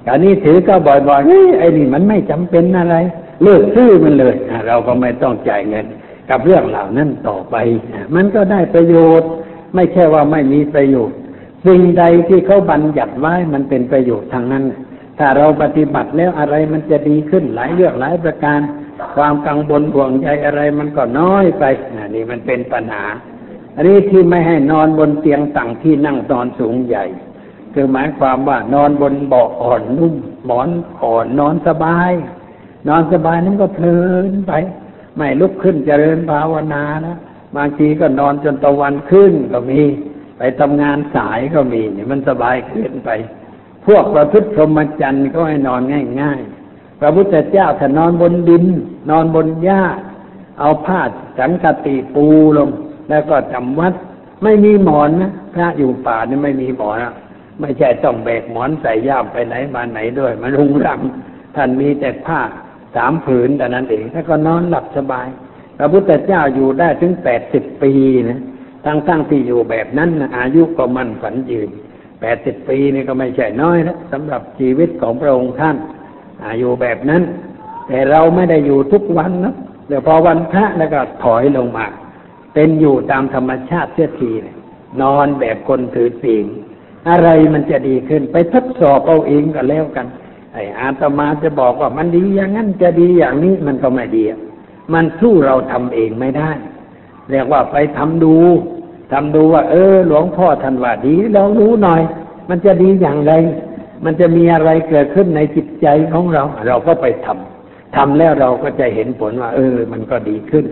[0.08, 2.96] อันนี้ถือก็บ่อยๆเฮ้ยไอ้นี่มันไม่จำเป็นอะไร
[3.42, 4.34] เลิกซื้อมันเลย
[4.66, 5.86] เราก็ไม่ต้องจ่ายเงิน
[6.30, 7.56] กับเรื่องเหล่านั้นต่อไป
[8.14, 9.28] มันก็ได้ประโยชน์
[9.74, 11.18] ไม่ใช่ว่าไม่มีประโยชน์
[11.66, 14.64] สิ่งใดที่เขาบัญญัติไว้มันเป็นประโยชน์ทางนั้น
[15.18, 18.60] ถ้าเราปฏิบัติแล้วอะไรมันจะดีขึ้นหลายเรื่องหลายประการ
[19.16, 21.64] ความกังวลห่วงใจอะไรมันก็น้อยไป
[22.14, 23.04] นี่มันเป็นปัญหา
[23.76, 27.04] อันนี้ที่ไม่ให้นอนบนเตียงต่างที่นั่งนอนสูงใหญ่
[27.74, 30.14] คือหมายความว่านอนบนเบาะอ่อนนุ่ม
[30.46, 30.68] หมอน
[31.02, 32.10] อ่อนนอนสบาย
[32.88, 33.98] นอนสบายนั้นก็เพลิ
[34.30, 34.52] นไป
[35.16, 37.16] ไม่ลุกขึ้นเจริญภาวนานะ
[37.56, 39.80] บางทีก็นอนจนตะวันขึ้นก็มี
[40.44, 43.10] ไปทำงานสายก็มีเนี่ยมันสบายขึ้นไป
[43.86, 45.82] พวกประพฤติพรหมจรรย์ก็ให้นอน
[46.20, 48.64] ง่าย ๆ พระพุทธเจ้าถ้านอนบนดิน
[49.10, 49.82] นอนบนหญ้า
[50.60, 51.00] เอาผ้า
[51.38, 52.26] สังกติปู
[52.58, 52.68] ลง
[53.08, 53.94] แล้วก็จำวัด
[54.42, 57.14] ไม่มีหมอนนะพระอยู่ป่านี่ไม่มีหมอนอะ
[57.60, 61.00] ไม่ใช่ต้องแบกหมอนใส่ย่ามไปไหนมาไหนด้วยมันรุงรัง
[61.56, 62.40] ท่านมีแต่ผ้า
[62.96, 65.28] สามผืนแต่นั้นเองแล้วก็นอนหลับสบาย
[65.78, 67.92] พระพุทธเจ้าอยู่ได้ถึงแปดสิบปี
[68.30, 68.40] นะ
[68.84, 71.70] ทั้งทั้งที่อยู่แบบนั้นอายุก็มันฝันยืน
[72.20, 75.76] แปดสิบปีนี่ก็ไม่ใช่น้อยนะสำหรับชีวิตของพระองค์ท่าน
[76.42, 77.22] อายู่แบบนั้น
[77.88, 79.54] แต่เราไม่ได้อยู่ทุกวันนะ
[79.88, 81.86] เดี๋ยวพอวันพระแล้วก็ถอยลงมา
[82.54, 84.56] เป็นอยู่ตามธรรมชาติเสียทีเนี่ย
[85.02, 86.46] นอนแบบคนถือศีล
[87.08, 90.06] อะไรมันจะดีขึ้น ไปทดสอบเอาเองก็แล้วกัน
[90.52, 94.24] ไอ้อาตมาจะบอกว่ามันดีอย่างนั้นจะดีอย่างนี้มันก็ไม่ดี
[94.94, 96.50] มันสู้เราทำเองไม่ได้
[97.32, 98.36] เรียกว่าไปทำดู
[99.12, 102.02] ทำดูว่า เออ หลวงพ่อท่านว่าดีเรารู้หน่อย
[102.48, 103.32] มันจะดีอย่างไร
[104.04, 110.64] มันจะมีอะไรเกิดขึ้นในจิตใจของเรา เราก็ไปทำทำแล้วเราก็จะเห็นผลว่า เออ มันก็ดีขึ้น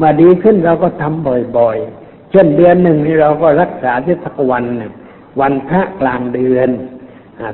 [0.00, 1.26] มื่อดีขึ้นเราก็ทำ
[1.58, 4.92] บ่อยๆ เช่นเดือนหนึ่งนี่เราก็รักษาที่สักวันหนึ่ง
[5.40, 6.70] วันพระกลางเดือน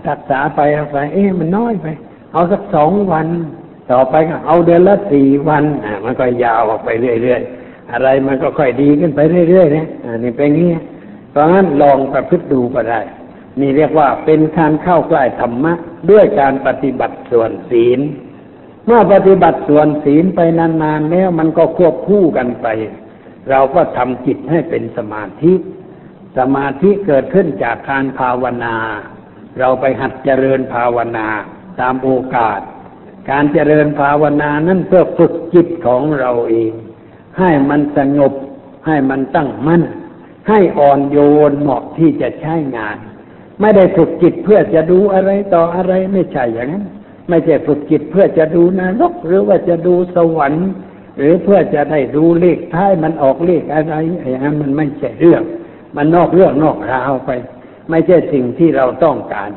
[0.08, 1.86] รักษาไปเอาไป เอ๊ะมันน้อยไป
[2.32, 3.26] เอาสักสองวัน
[3.90, 5.64] ต่อไปก็เอาเดือนละสี่วัน
[6.04, 6.90] มันก็ยาวออกไป
[7.22, 7.63] เรื่อยๆ
[7.94, 10.72] อะไรมันก็ค่อยดีขึ้นไปเรื่อยๆนะอ่านี่เป็นงี้
[11.30, 13.00] เพราะงั้นลองประพฤติดูก็ได้
[13.60, 15.72] นี่เรียกว่าเป็นการเข้าใกล้ธรรมะ
[16.10, 18.00] ด้วยการปฏิบัติส่วนศีล
[18.86, 22.66] เมื่อปฏิบัติส่วนศีลไปนานๆแล้วมันก็ควบคู่กันไป
[23.50, 25.52] เราก็ทำจิตให้เป็นสมาธิ
[26.38, 28.76] สมาธิเกิดขึ้นจากการภาวนา
[29.58, 31.26] เราไปหัดเจริญภาวนา
[31.80, 32.60] ตามโอกาส
[33.30, 36.72] การเจริญภาวนานั้นเพื่อฝึกจิตของเราเอง
[37.38, 38.32] ให้มันสงบ
[38.86, 39.82] ให้มันตั้งมั่น
[40.48, 41.18] ให้อ่อนโย
[41.50, 42.96] นเหมาะที่จะใช้งาน
[43.60, 46.84] ไม่ได้ฝึกจิตเพื่อจะดูอะไรต่ออะไรไม่ใช่อย่างนั้น
[47.28, 50.68] ไม่ใช่ฝึกจิตเพื่อจะดูนรกหรือว่าจะดูสวรรค์
[51.18, 53.94] หรือเพื่อจะได้ดูเลขท้ายมันออกเลขอะไร
[54.30, 55.42] อย่างนั้นมันไม่ใช่เรื่อง
[55.96, 57.30] มันนอกเรื่องนอกราวไป
[57.90, 59.50] ไม่ใช่สิ่งที่เราต้องการ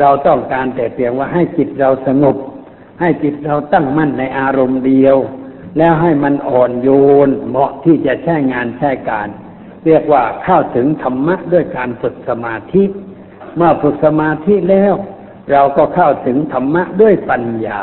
[0.00, 2.36] เราต้องการแต่เพียงว่าให้จิตเราสงบ
[3.00, 5.16] ให้จิตเราตั้งมั่นในอารมณ์เดียว
[5.78, 6.88] แล้วให้มันอ่อนโย
[7.26, 9.28] นเหมาะที่จะใช้งานใช้การ
[9.86, 12.84] เรียกว่าเข้าถึงธรรมะด้วยการฝึกสมาธิ
[13.56, 14.94] เมื่อฝึกสมาธิแล้ว
[15.52, 17.82] เราก็เข้าถึงธรรมะด้วยปัญญา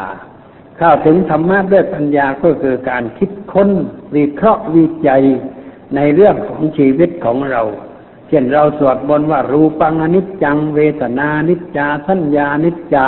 [0.77, 3.69] เข้าถึงธรรมะด้วยปัญญาก็คือการคิดค้น
[4.15, 5.23] วิเคราะห์วิจัย
[5.95, 7.61] ในเรื่องของชีวิตของเรา
[8.29, 13.07] เช่นเราสวดบนว่ารูปังอนิจจังเวทนานิจจาสัญญานิจจา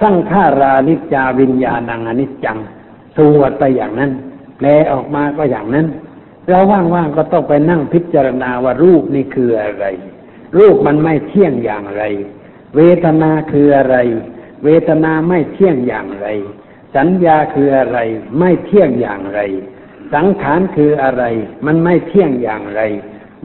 [0.00, 2.58] สังขารานิจจาวิญญาณังอนิจจัง
[3.16, 4.10] สวดไปอย่างนั้น
[4.58, 5.86] แปลออกมาก็อย่างนั้น
[6.48, 6.60] เรา
[6.94, 9.84] ว่างๆก็ต้องไปนั่งพิจารณาว่ารูปนี่คืออะไร
[10.58, 12.02] รูปมันไม่เที่ยงอย่างไร
[12.76, 13.96] เวทนาคืออะไร
[14.64, 16.26] เวทนาไม่เที่ยงอย่างไร
[16.96, 17.98] สัญญาคืออะไร
[18.38, 19.40] ไม่เที่ยงอย่างไร
[20.14, 21.24] สังขารคืออะไร
[21.66, 22.82] มันไม่เที่ยงอย่างไร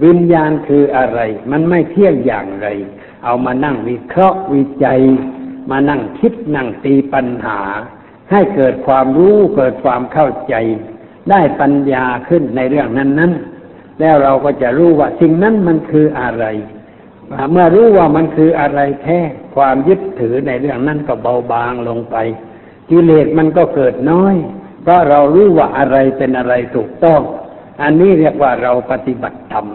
[0.03, 1.19] วิญญาณคืออะไร
[1.51, 2.67] มันไม่เที่ยงอย่างไร
[3.23, 5.01] เอามานั่งวิเคราะห์วิจัย
[5.71, 7.59] มานั่งคิดนั่งตีปัญหา
[8.31, 10.55] ให้เกิดความรู้เกิดความเข้าใจ
[11.29, 16.45] ได้ปัญญาขึ้นในเรื่องนั้นๆแล้วเราก็จะรู้ว่าสิ่งนั้นมันคืออะไร
[17.51, 19.19] เมื่อรู้ว่ามันคืออะไรแท้
[19.55, 22.15] ความยึดถือในเรื่องนั้นก็เบาบางลงไป
[22.89, 24.35] กิเลสมันก็เกิดน้อย
[24.81, 27.21] เพราะเรารู้ว่าอะไรเป็นอะไรถูกต้อง
[27.81, 29.65] อันนี้เรียกว่าเราปฏิบัติธรรม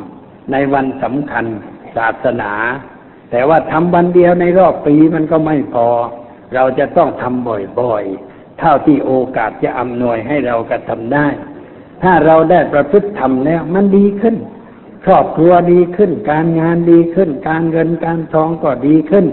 [0.52, 1.44] ในวันสำคัญ
[1.96, 2.52] ศาสนา
[3.30, 5.88] แต่ว่าทำวันเดียวในรอบปีมันก็ไม่พอ
[6.54, 7.48] เราจะต้องทำ
[7.80, 11.26] บ่อยๆ เท่าที่โอกาสจะอำนวยให้เรากระทำได้
[12.02, 14.36] ถ้าเราได้ประพฤติทำแล้วมันดีขึ้น
[15.04, 19.26] ครอบครัวดีขึ้น การงานดีขึ้น การเงินการทองก็ดีขึ้น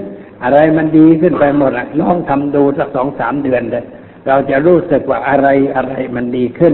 [0.43, 3.86] อะไรมันดีขึ้นไปหมดอะลองทำดูสักสองสามเดือนเลย
[4.27, 6.73] เราจะรู้สึกว่าอะไรอะไรมันดีขึ้น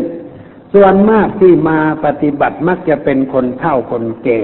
[0.74, 4.42] ส่วนมากที่มาปฏิบัติมักจะเป็นคนเฒ่าคนแก่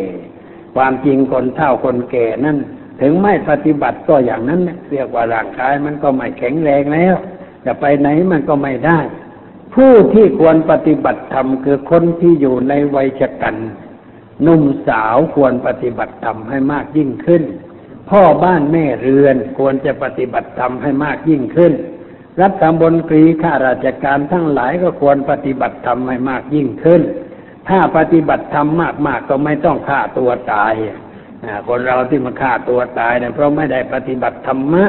[0.75, 2.57] ความจริงคนเฒ่าคนแก่นั่น
[3.01, 7.15] ถึงไม่ปฏิบัติก็อย่างนั้นเนี่ยเรียกว่าร่างกายมันก็ไม่แข็งแรงแล้ว
[7.65, 8.99] จะไปไหนมันก็ไม่ได้
[9.75, 13.55] ผู้ที่ควรปฏิบัติธรรมคือคนที่อยู่ในวัยชกัน
[14.45, 17.43] นุ่มสาวควรปฏิบัติธรรมให้มากยิ่งขึ้น
[18.09, 21.73] พ่อบ้านแม่เรือนควรจะปฏิบัติธรรมให้มากยิ่งขึ้น
[22.41, 27.01] รัฐบนตรีข้าราชการทั้งหลายก็ควรปฏิบัติธรรมให้มากยิ่งขึ้น
[27.69, 28.67] ถ้าปฏิบัติธรรม
[29.07, 30.73] มากๆก็ไม่ต้องฆ่าตัวตาย
[31.67, 34.83] คนเราที่มาฆ่าตัวตายเนี่ยเพราะไม่ได้ปฏิบัติธรรมะ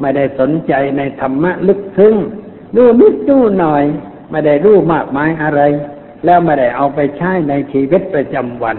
[0.00, 2.14] ไม่ได้สนใจในธรรมะลึกซึ้ง
[2.76, 3.84] ดูนิดดูหน่อย
[4.30, 5.60] ไม่ได้รู้มากมายอะไร
[6.24, 8.76] แล้วไม่ได้เอาไปใช้ในชีวิตประจำวัน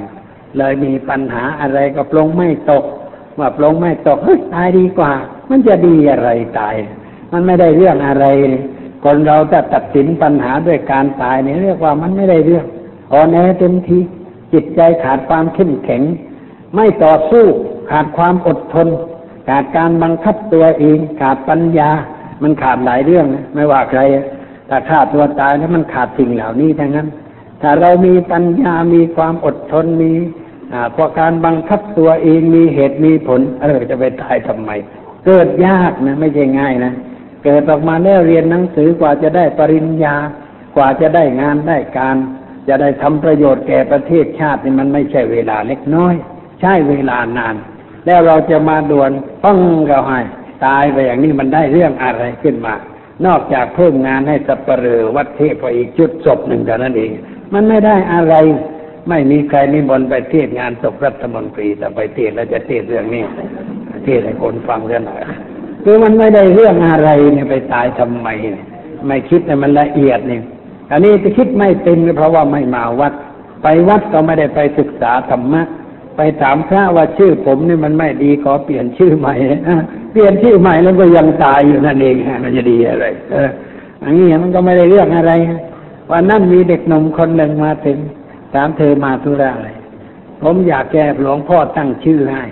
[0.57, 2.83] เลยมีปัญหาอะไรก็ปลงไม่ตก
[3.39, 5.13] ว่าปลงไม่ตกเฮ้ยตายดีกว่า
[5.49, 6.75] มันจะดีอะไรตาย
[7.31, 8.25] มันไม่ได้เรื่องอะไร
[9.03, 12.65] คนเราจะตัดสินปัญหาด้วยการตายเนี่ยเรียกว่ามันไม่ได้เรื่อง
[13.13, 13.99] อ่อนแอเต็มที
[14.53, 16.01] จิตใจขาดความเข้มแข็ง
[16.75, 17.45] ไม่ต่อสู้
[17.89, 18.87] ขาดความอดทน
[19.47, 21.89] ขาดการบังคับตัวเองขาดปัญญา
[22.43, 23.99] มันขาดหลายเรื่องนะไม่ว่าใคร
[24.69, 27.07] ถ้าฆ่าตัวตายแล้วมันขาดสิ่งเหล่านี้ทั้งนั้น
[27.61, 30.11] ถ้าเรามีปัญญา มีความอดทน มี
[30.95, 34.71] พราะการบังคับตัวเองมีเหตุมีผล เออจะไปตายทำไม
[35.25, 36.93] เกิดยากนะ ไม่ใช่ง่ายนะ
[37.43, 40.15] เกิดออกมาแล้วเรียนหนังสือกว่าจะได้ปริญญา
[40.75, 42.15] กว่าจะได้งานได้การ
[42.67, 46.13] จะได้ทำประโยชน์แก่ประเทศชาตินี่มันไม่ใช่เวลาเล็กน้อย
[46.61, 47.55] ใช่เวลานาน
[48.07, 49.11] แล้วเราจะมาด่วน
[49.43, 50.19] ป้องเราให้
[50.65, 52.75] ตายไปอย่างนี้มันได้เรื่องอะไรขึ้นมา
[53.25, 57.11] นอกจากเพิ่มงานให้สัปเหร่อวัดเทพไปอีกจุดศพหนึ่งเท่านั้นเอง
[57.53, 58.35] มันไม่ได้อะไร
[59.09, 63.23] ไม่มีใครนิมนต์ไปเทศงานศพรัฐมนตรีแต่ไปเทศแล้วจะเทศเรื่องนี้
[64.05, 65.21] เทศให้คนฟังเรื่องหน่อย
[65.83, 68.65] คือมันไม่ได้เรื่องอะไรเนี่ยไปตายทำไมเนี่ย
[69.07, 70.41] ไม่คิดเนี่ยมันละเอียดเนี่ย
[70.91, 73.13] อันนี้จะคิดไม่เป็นเพราะว่าไม่มาวัด
[73.63, 75.61] ไปวัดก็ไม่ได้ไปศึกษาธรรมะ
[76.17, 79.79] ไปถามพระว่าชื่อผมนี่มันไม่ดีขอเปลี่ยนชื่อใหม่ะ
[80.11, 83.49] เปลี่ยนชื่อใหม่แล้วก็ยังตายอยู่นั่นเองฮะมันจะดีอะไร เออ
[84.03, 85.33] อันนี้มันก็ไม่ได้เรื่องอะไร
[86.11, 87.97] วันนั้นมีเด็กหนุ่มคนหนึ่งมาถึง
[88.53, 89.69] ถามเธอมาธุระอะไร
[90.41, 92.43] ผมอยากแก้หลวงพ่อตั้งชื่อให้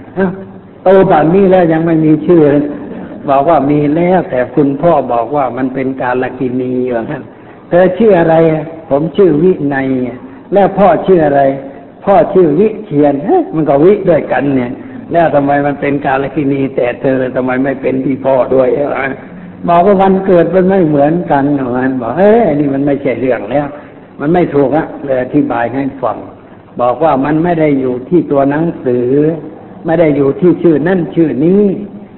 [0.83, 2.43] โตป่านนี้แล้วยังไม่มีชื่อ
[3.29, 7.23] บอกว่ามีแล้วแต่คุณพ่อบอกว่ามันเป็นการละกินีอย่างนั้น
[7.69, 8.35] เธอชื่ออะไร
[8.89, 9.87] ผมชื่อวินัย
[10.53, 11.41] แล้วพ่อชื่ออะไร
[12.05, 13.13] พ่อชื่อวิเชียน
[13.55, 14.71] มันก็วิด้วยกันเนี่ย
[15.11, 19.07] แล้วทำไมมันเป็นการละกินีแต่เธอทำไมไม่เป็นพี่พ่อด้วยอ้า
[19.69, 23.67] บอกว่าวันเกิดมันไม่เหมือนกันเหมือนบอกเอ้ยอันนี้มันไม่ใช่เรื่องแล้ว
[24.19, 26.17] มันไม่ถูกอะเลยอธิบายให้ฟัง
[26.81, 29.09] บอกว่ามันไม่ได้อยู่ที่ตัวหนังสือ
[29.85, 31.61] ไม่ได้อยู่ที่ชื่อนั่นชื่อนี้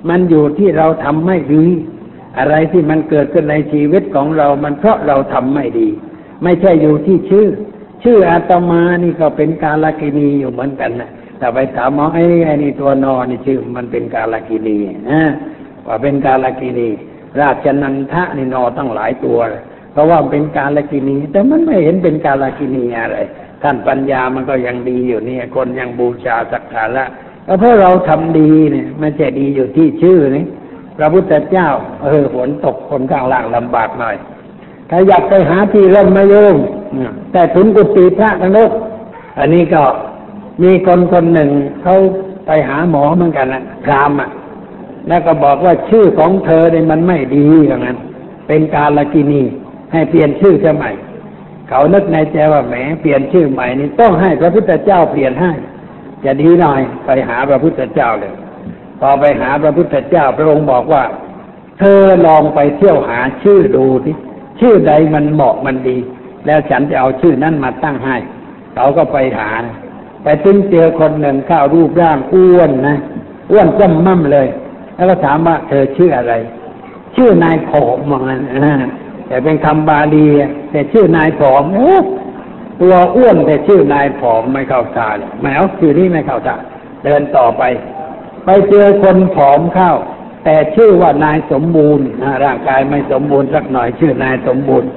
[0.09, 1.65] มันอยู่ที่เราทำไม่ดี
[2.37, 5.89] อะไรที่มันเกิดขึ้นในชีวิตของเรา มันเพราะเราทำไม่ดี
[6.43, 7.47] ไม่ใช่อยู่ที่ชื่อ
[8.03, 14.77] ชื่ออาตมานี่ก็เป็นกาลกินีอยู่เหมือนกันนะแต่ไปถามหมอไอ้ไอ้นี่ตัวนอนี่ชื่อมันเป็นกาลกินี
[15.11, 15.21] นะ
[15.87, 16.89] ว่าเป็นกาลกินี
[17.39, 19.39] ราชนันทะนี่นอตั้งหลายตัว
[19.91, 23.17] เพราะว่าเป็นกาลกินี แต่มันไม่เห็นเป็นกาลกินีอะไร
[23.63, 27.05] ท่านปัญญามันก็ยังดีอยู่นี่คนยังบูชาสักการะ
[27.47, 30.45] ก็เพราะเราทำดีเนี่ยม่ใช่ดีอยู่ที่ชื่อนี่
[30.97, 31.69] พระพุทธเจ้า
[32.03, 34.15] เออฝนตกคนข้างล่างลำบากหน่อย
[34.89, 36.55] ถ้าอยากไปหาที่ร่มมาโยม
[37.31, 38.71] แต่ถุนกุฏิพระกันนก
[39.39, 39.83] อันนี้ก็
[40.63, 41.49] มีคนคนหนึ่ง
[41.83, 41.95] เขา
[42.45, 44.29] ไปหาหมอเหมือนกันนะพรามอะ
[45.07, 47.97] แล้วก็บอกว่าชื่อของเธอเนี่ยมันไม่ดีอย่างนั้น
[48.47, 49.41] เป็นกาลกินี
[49.91, 50.91] ให้เปลี่ยนชื่อใหม่
[51.69, 55.51] เขานึกในใจว่าแหมเปลี่ยนชื่อใหม่นี่ต้องให้พระพุทธเจ้าเปลี่ยนให้
[56.25, 58.33] จะดีหน่อยไปหาพระพุทธเจ้าเลย
[58.99, 61.03] พอไปหาพระพุทธเจ้าพระองค์บอกว่า
[61.79, 64.15] เธอลองไปเที่ยวหาชื่อดูที่
[64.59, 65.97] ชื่อใดมันเหมาะมันดี
[66.45, 68.17] แล้วฉันจะเอาชื่อนั้นมาตั้งให้
[68.75, 69.49] เขาก็ไปหา
[70.23, 72.97] ไปถึงเจอคนหนึ่งข้าวรูปร่างอ้วนนะ
[73.51, 74.47] อ้วนจ้ำม่ำเลย
[74.95, 76.33] แล้วก็ถามว่าเธอชื่ออะไร
[77.15, 78.41] ชื่อนายผอมว่างั้น
[79.27, 80.25] แต่เป็นคำบาลี
[80.71, 81.95] แต่ชื่อนายผอมโอ้
[82.81, 86.55] ตัวอ้วนแต่ชื่อนายผอมไม่เข้าตาเลยไม่เอาชื่อนี้ไม่เข้าตา
[87.03, 87.63] เดินต่อไป
[88.45, 89.93] ไปเจอคนผอมเข้า
[90.43, 92.05] แต่ชื่อว่านายสมบูรณ์
[92.45, 94.89] ร่างกายไม่สมบูรณ์สักหน่อยชื่อนายสมบูรณ์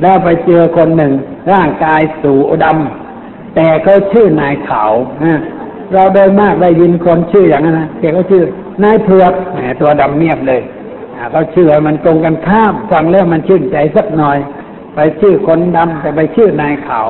[0.00, 1.12] แล้วไปเจอคนหนึ่ง
[1.52, 4.92] ร่างกายสูดำแต่เขาชื่อนายขาว
[5.92, 8.44] เราโดยมากได้ยินคนชื่ออย่างนั้นนะแต่เขาชื่อ
[8.84, 10.60] นายเผือกแหมตัวดำเมียบเลย
[11.32, 14.38] เขาชื่อมันตรงกันข้ามฟังแล้วมันชื่นใจสักหน่อย
[14.94, 17.08] ไปชื่อคนดำแต่ไปชื่อนายขาว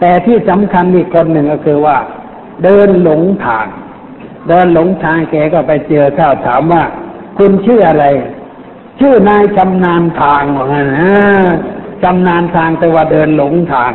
[0.00, 1.98] แต่ที่สำคัญอีกคนหนึ่งก็คือว่า
[2.62, 3.66] เดินหลงทาง
[4.48, 6.82] เดินหลงทางแกก็ไปเจอข้าวถามว่า
[7.38, 8.06] คุณชื่ออะไร
[9.00, 10.88] ชื่อนายชำนาญทางว่างั้น
[12.02, 13.92] ชำนาญทางแต่ว่าเดินหลงทาง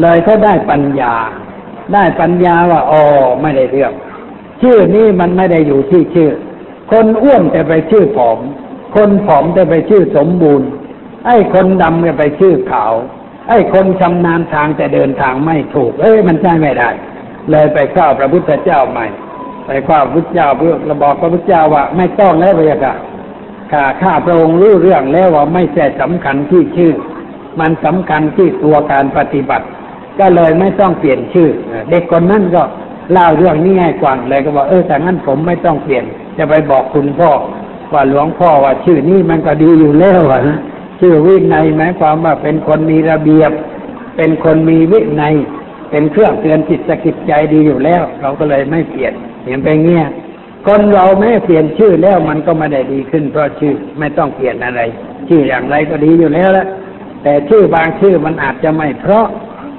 [0.00, 1.14] เลยเขาได้ปัญญา
[1.94, 3.02] ได้ปัญญาว่าอ๋อ
[3.42, 3.92] ไม่ได้เรื่อง
[4.62, 6.30] ชื่อนี้มันไม่ได้อยู่ที่ชื่อ
[6.90, 8.38] คนอ้วนแต่ไปชื่อผอม
[8.96, 10.68] คนผอมแต่ไปชื่อสมบูรณ์
[11.26, 12.92] ไอ้คนดำก็ไปชื่อขาว
[13.48, 16.88] ไอ้คนชำนาญทางแต่เดินทางไม่ถูก เอ้ยมันใช่ไม่ได้
[17.50, 19.06] เลยไปเข้าพระพุทธเจ้าใหม่
[19.66, 22.94] ไปเข้าพระพุทธเจ้าเพื่อระบอกพระพุทธเจ้าว่าไม่ต้องแล้วพระยาค่ะ
[23.72, 26.92] ข้าข้าพระองค์รู้เรื่องแล้วว่าไม่ใช่สำคัญที่ชื่อ
[27.60, 29.66] มันสำคัญที่ตัวการปฏิบัติ
[30.20, 31.50] ก็เลยไม่ต้องเปลี่ยนชื่อ
[31.90, 32.62] เด็กคนนั้นก็
[33.12, 36.04] เล่าเรื่องนี้ให้กวางเลยก็บอกเออแต่งั้นผมไม่ต้องเปลี่ยน
[36.36, 37.30] จะไปบอกคุณพ่อ
[37.92, 40.58] ว่าหลวงพ่อว่าชื่อนี้มันก็ดีอยู่แล้วนะ
[41.00, 43.50] ชื่อวินัยหมายความว่าเป็นคนมีระเบียบ
[44.16, 45.34] เป็นคนมีวินัย
[45.90, 49.12] เป็นเครื่องเตือนจิตสกิจใจดีอยู่แล้ว เราก็เลยไม่เปลี่ยน
[49.46, 50.06] เห็นไปเงี้ย
[50.66, 54.80] คนเราแม้เปลี่ยนชื่อแล้วมันก็ไม่ได้ดีขึ้น เพราะชื่อไม่ต้องเปลี่ยนอะไร
[55.28, 56.66] ชื่ออย่างไรก็ดีอยู่แล้วละ
[57.22, 59.26] แต่ชื่อบางชื่อมันอาจจะไม่เพราะ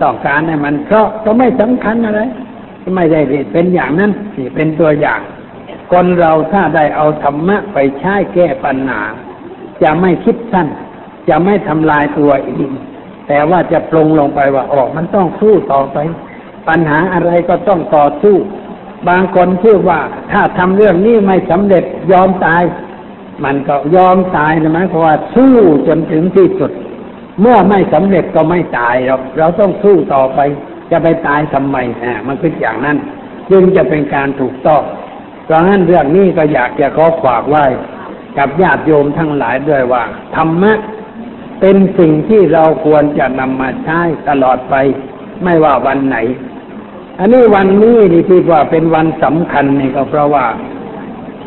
[0.02, 2.22] ต้องการให้มันเพราะก็ไม่สำคัญอะไร
[2.96, 3.22] ไม่ได้
[3.54, 5.20] เป็นอย่างนั้นนี่เป็นตัวอย่าง
[5.92, 9.02] คนเราถ้าได้เอาธรรมะไปใช้แก้ปัญหา
[9.84, 10.68] จะไม่คิดสั้น
[11.30, 12.72] จะไม่ทำลายตัวเอง
[13.34, 15.98] แต่ว่าจะปรงลงไปว่าออกมันต้องสู้ต่อไป
[16.68, 18.36] ปัญหาอะไรก็ต้องต่อสู้
[19.10, 20.00] บางคนพูดว่า
[20.32, 22.64] ถ้าทำเรื่องนี้ไม่สำเร็จยอมตาย
[23.46, 25.56] มันก็ยอมตายนะหมายความว่าสู้
[25.88, 26.72] จนถึงที่สุด
[27.42, 30.40] เมื่อไม่สำเร็จก็ไม่ตายหรอกเราต้องสู้ต่อไป
[30.92, 32.98] จะไปตายทำไมอ่ามันคืออย่างนั้น
[33.52, 34.82] จึงจะเป็นการถูกต้อง
[35.46, 37.66] เพราะงั้นเรื่องนี้ก็อยากจะขอฝากไว้
[38.38, 40.04] กับญาติโยมทั้งหลายด้วยว่า
[40.36, 40.74] ธรรมะ
[41.62, 44.76] เป็นสิ่งที่เราควรจะนำมาใช้ตลอดไป
[45.44, 46.18] ไม่ว่าวันไหน
[47.20, 50.46] อันนี้วันนี้นี่ที่ว่าเป็นวันสำคัญนี่ก็เพราะว่า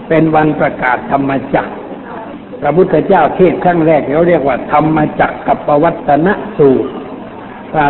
[0.08, 1.72] เป็นวันประกาศธรรมจักร
[2.60, 6.90] พระพุทธเจ้าเทศครั้งแรกเขาเรียกว่า ธรรมจักรกับปวัตนสูตร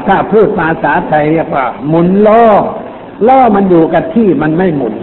[0.09, 2.45] ถ้าพูดภาษาไทยเรียกว่า หมุนล้อ
[3.29, 4.95] ล้อมันอยู่กับที่มันไม่หมุน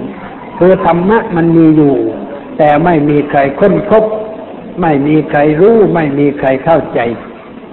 [0.60, 1.96] คือธรรมะมันมีอยู่
[2.58, 4.04] แต่ไม่มีใครค้นพบ
[4.82, 7.00] ไม่มีใครรู้ไม่มีใครเข้าใจ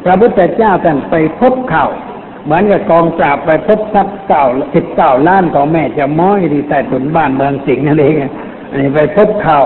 [0.05, 1.91] พระพุทธเจ้าท่านไปพบข่าว
[2.45, 4.45] เหมือนกับกองปราบไปพบทรัพย์เก่า
[4.75, 8.15] สิบเก้าล้านของแม่จะม้อยที่ใต้ถุนบ้านเมืองสิงห์นั่นเอง
[8.71, 9.65] อันนี้ไปพบข่าว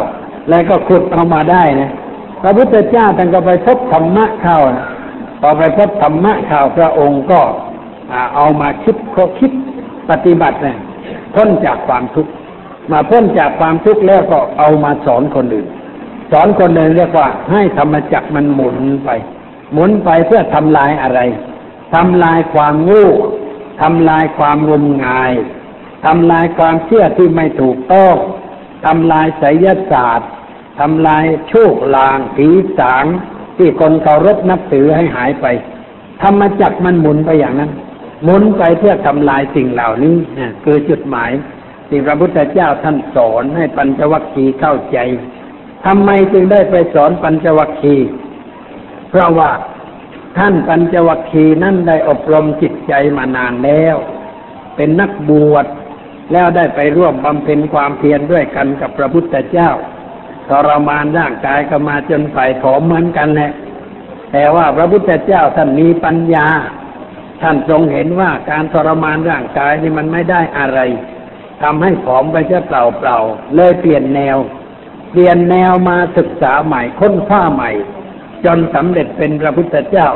[0.49, 1.91] แล้วก็ขุดเอามาได้นะ
[2.43, 4.87] พระพุทธเจ้าท่านก็ไปพบธรรมะข่าวนะ
[5.41, 7.41] พอไปพบธรรมะข่าวพระองค์ก็
[8.37, 9.53] เอามาคิดเขาคิด
[10.11, 10.79] ปฏิบัติเนี่ย
[11.35, 12.33] พ้นจากความทุกข์
[12.93, 15.69] มาพ้นจากความทุกข์แล้วก็เอามาสอนคนอื่น
[16.31, 19.11] สอนคนอื่นเรียกว่า ให้ธรรมจักรมันหมุนไป
[19.73, 21.21] หมุนไปเพื่อทำลายอะไร
[21.95, 23.05] ทำลายความงู
[23.83, 25.33] ทำลายความงมงาย
[26.05, 28.15] ทำลายความเชื่อที่ไม่ถูกต้อง
[28.87, 30.31] ทำลายไสยศาสตร์
[30.81, 32.49] ทำลายโชคลางผี
[32.79, 33.05] สาง
[33.57, 35.47] ที่คนเคารพนับถือให้หายไป
[36.23, 37.71] ธรรมจักรมันหมุนไปอย่างนั้น
[38.25, 41.31] หมุนไปเพื่อทำลายสิ่งเหล่านี้นะคือจุดหมาย
[41.89, 44.99] ที่พระพุทธเจ้าท่านสอนให้ปัญจวัคคีย์เข้าใจ
[45.87, 48.09] ทำไมจึงได้ไปสอนปัญจวัคคีย์
[49.11, 49.51] เพราะว่า
[50.39, 53.97] ท่านปัญจวัคคีย์นั้นได้อบรมจิตใจมานานแล้ว
[54.77, 55.67] เป็นนักบวช
[56.33, 59.71] แล้วได้ไปร่วมบำเพ็ญความเพียรด้วยกันกับพระพุทธเจ้า
[60.49, 63.53] ทรมานร่างกายก็มาจนฝ่ายผอมเหมือนกันแหละ
[64.33, 66.47] แต่ว่าพระพุทธเจ้าท่านมีปัญญา
[67.43, 70.79] ท่านทรงเห็นว่าการทรมานร่างกายนี่มันไม่ได้อะไร
[71.63, 73.19] ทำให้ผอมไปเช่เปล่าเปล่า
[73.55, 74.37] เลยเปลี่ยนแนว
[75.13, 77.71] เปลี่ยนแนวมาศึกษาใหม่ค้นคว้าใหม่
[78.45, 80.09] จนสำเร็จเป็นพระพุทธเจ้า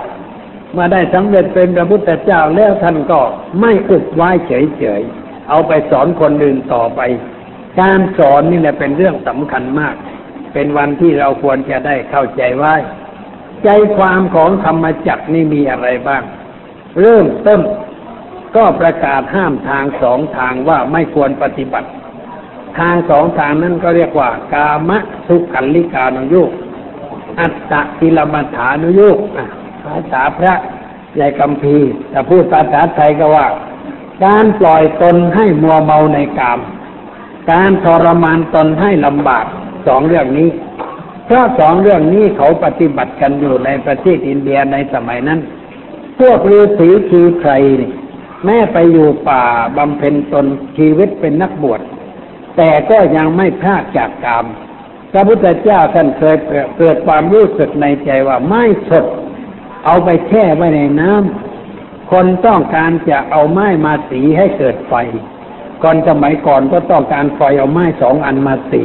[0.73, 3.21] เมื่อได้สำเร็จเป็นพระพุทธเจ้าแล้วท่านก็
[3.61, 7.01] ไม่อุบไว้เฉยๆเอาไปสอนคนอื่นต่อไป
[7.81, 9.95] การสอนนี่แหละเป็นเรื่องสำคัญมาก
[10.55, 12.75] เป็นวันที่เราควรจะได้เข้าใจไว้
[13.65, 16.23] ใจความของธรรมจักรนี่มีอะไรบ้าง
[17.01, 17.61] เริ่มต้น
[18.57, 21.89] ก็ประกาศห้ามทางสองทางว่าไม่ควรปฏิบัติ
[22.79, 26.51] ทางสองทางนั้นก็เรียกว่า กามะสุขันลิกานุโยก
[27.41, 29.19] อัตตะกิลมัฐานุโยก
[29.85, 30.55] ภาษาพระ
[31.15, 31.77] ใหญ่คำพี
[32.11, 33.47] แต่พูดภาษาไทยก็ว่า
[34.25, 36.61] การปล่อยตนให้มัวเมาในกาม
[37.53, 39.47] การทรมานตนให้ลำบาก
[39.87, 40.49] สองเรื่องนี้
[41.27, 45.41] เพราะสองเรื่องนี้เขาปฏิบัติกันอยู่ในประเทศอินเดียในสมัยนั้น
[46.19, 47.51] พวกฤาษีชีไพร
[47.83, 47.93] นี่
[48.45, 49.43] แม้ไปอยู่ป่า
[49.77, 50.47] บำเพ็ญตน
[50.77, 51.81] ชีวิตเป็นนักบวช
[52.57, 54.47] แต่ก็ยังไม่พลาดจากกาม
[55.13, 56.37] พระพุทธเจ้าท่านเคย
[56.79, 59.05] เกิดความรู้สึกในใจว่าไม้สด
[59.85, 64.95] เอาไปแช่ไว้ในน้ำคนต้องการจะเอาไม้มาสีให้เกิดไฟ
[65.83, 68.85] ก่อนสมัยก่อนก็ต้องการไฟเอาไม้สองอันมาสี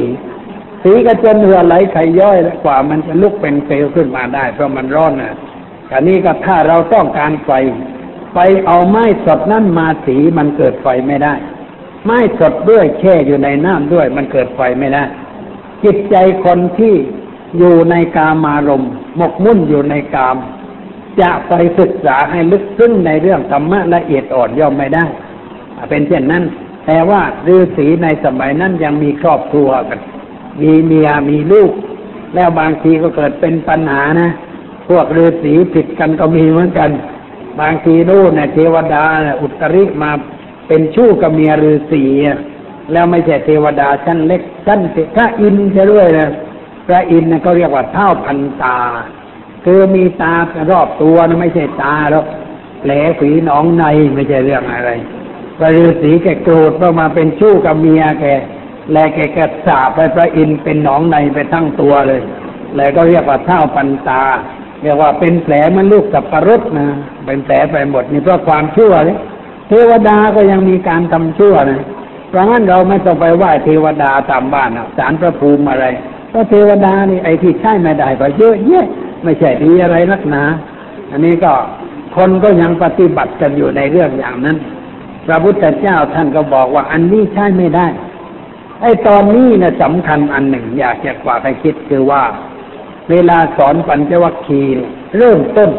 [0.82, 5.34] สีก็จนเหือไหลไขย่อยกว่ามันจะลุกเป็นเปลวขึ้นมาได้ เพราะมันร้อนนะ
[5.92, 7.50] อันนี้ก็ถ้าเราต้องการไฟ
[8.34, 11.34] ไปเอาไม้สดนั่นมาสีมันเกิดไฟไม่ได้
[12.04, 15.04] ไม้สดด้วยแช่อยู่ในน้ำด้วย มันเกิดไฟไม่ได้
[15.84, 16.94] จิตใจคนที่
[17.58, 18.84] อยู่ในกามารม
[19.16, 20.36] หมกมุ่นอยู่ในกาม
[21.20, 25.04] จะไปศึกษาให้ลึกซึ้งในเรื่องธรรมะละเอียดอ่อนย่อมไม่ได้
[25.90, 26.44] เป็นเช่นนั้น
[26.86, 30.00] แต่ว่าฤาษีในสมัยนั้นยังมีครอบครัวกัน
[30.62, 31.72] มีเมียมีลูก
[32.34, 34.30] แล้วบางทีก็เกิดเป็นปัญหานะ
[34.88, 36.90] พวกฤาษีผิดกันก็มีเหมือนกัน
[37.60, 39.04] บางทีนู่นเนี่ยเทวดา
[39.40, 40.10] อุตริมา
[40.72, 42.04] เป็นชู้กับเมียฤาษี
[42.92, 44.80] แล้วไม่ใช่เทวดาชั้นเล็กชั้น
[45.14, 46.30] พระอินทร์จะด้วยนะ
[46.86, 48.78] พระอินทร์ก็เรียกว่าเท่าพันตา
[49.64, 50.34] คือมีตา
[50.70, 52.26] รอบตัวนะไม่ใช่ตาหรอก
[52.84, 54.90] แหลฝีหนองในไม่ใช่เรื่องอะไร
[55.58, 58.24] พระฤาษีแกโกรธเพราะมาเป็นชู้กับเมียแก
[58.92, 62.20] แล้วแกก็สาบไปพระอินทร์เป็นหนองในไปทั้งตัวเลย
[62.76, 64.22] แล้วก็เรียกว่าเท่าพันตา
[64.82, 66.88] เรียกว่าเป็นแผลมันลูกสับประรดนะ
[67.26, 69.18] เป็นแผลไปหมดนี่เพราะความชั่วเลย
[69.68, 71.82] เทวดาก็ยังมีการทำชั่วนะ
[72.28, 75.86] เพราะงั้นเราไม่ต้องไปไหว้เทวดาตามบ้านสารพระภูมิอะไร
[76.30, 78.86] เพราะเทวดานี่ไอ้ที่ใช่ไม่ได้ก็เยอะแยะ
[79.24, 80.42] ไม่ใช่ดีอะไรนักหนา
[81.10, 81.52] อันนี้ก็
[82.16, 84.56] คนก็ยังปฏิบัติกันอยู่ในเรื่องอย่างนั้น
[85.26, 87.86] พระพุทธเจ้าท่านก็บอกว่าอันนี้ใช่ไม่ได้
[88.80, 92.22] ไอ้ตอนนี้นะสำคัญอันหนึ่ง อยากจะกว่าให้คิดคือว่า
[93.10, 94.84] เวลาสอนปัญจวัคคีย์
[95.16, 95.70] เริ่มต้น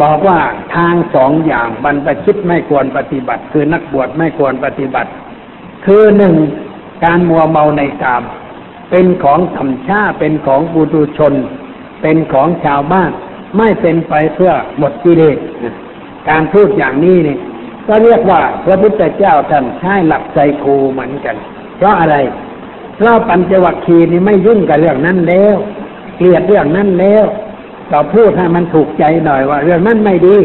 [0.00, 0.40] บอกว่า
[0.74, 5.10] ทางสองอย่างบรรพชิตไม่ควรปฏิบัติ คือนักบวชไม่ควรปฏิบัติ
[5.86, 6.34] คือหนึ่ง
[7.04, 8.22] การมัวเมาในกาม
[8.90, 11.34] เป็นของธรรมชาติเป็นของบุตุชน
[12.02, 13.10] เป็นของชาวบ้าน
[13.58, 15.38] ไม่เป็นไปเพื่อหมดกิเลส
[16.28, 17.38] การพูดอย่างนี้นี่
[17.86, 21.36] ก็เรียกว่าพระพุทธเจ้าท่านใช้หลักใจครูเหมือนกัน
[21.76, 22.16] เพราะอะไร
[22.96, 25.56] เพราะปัญจวัคคีย์นี่ไม่ยุ่งกับเรื่องนั้นแล้ว
[26.16, 27.24] เกลียดเรื่องนั้นแล้ว
[27.92, 30.36] ก็พูดให้มันถูกใจหน่อยว่า เรื่องนั้นไม่ดี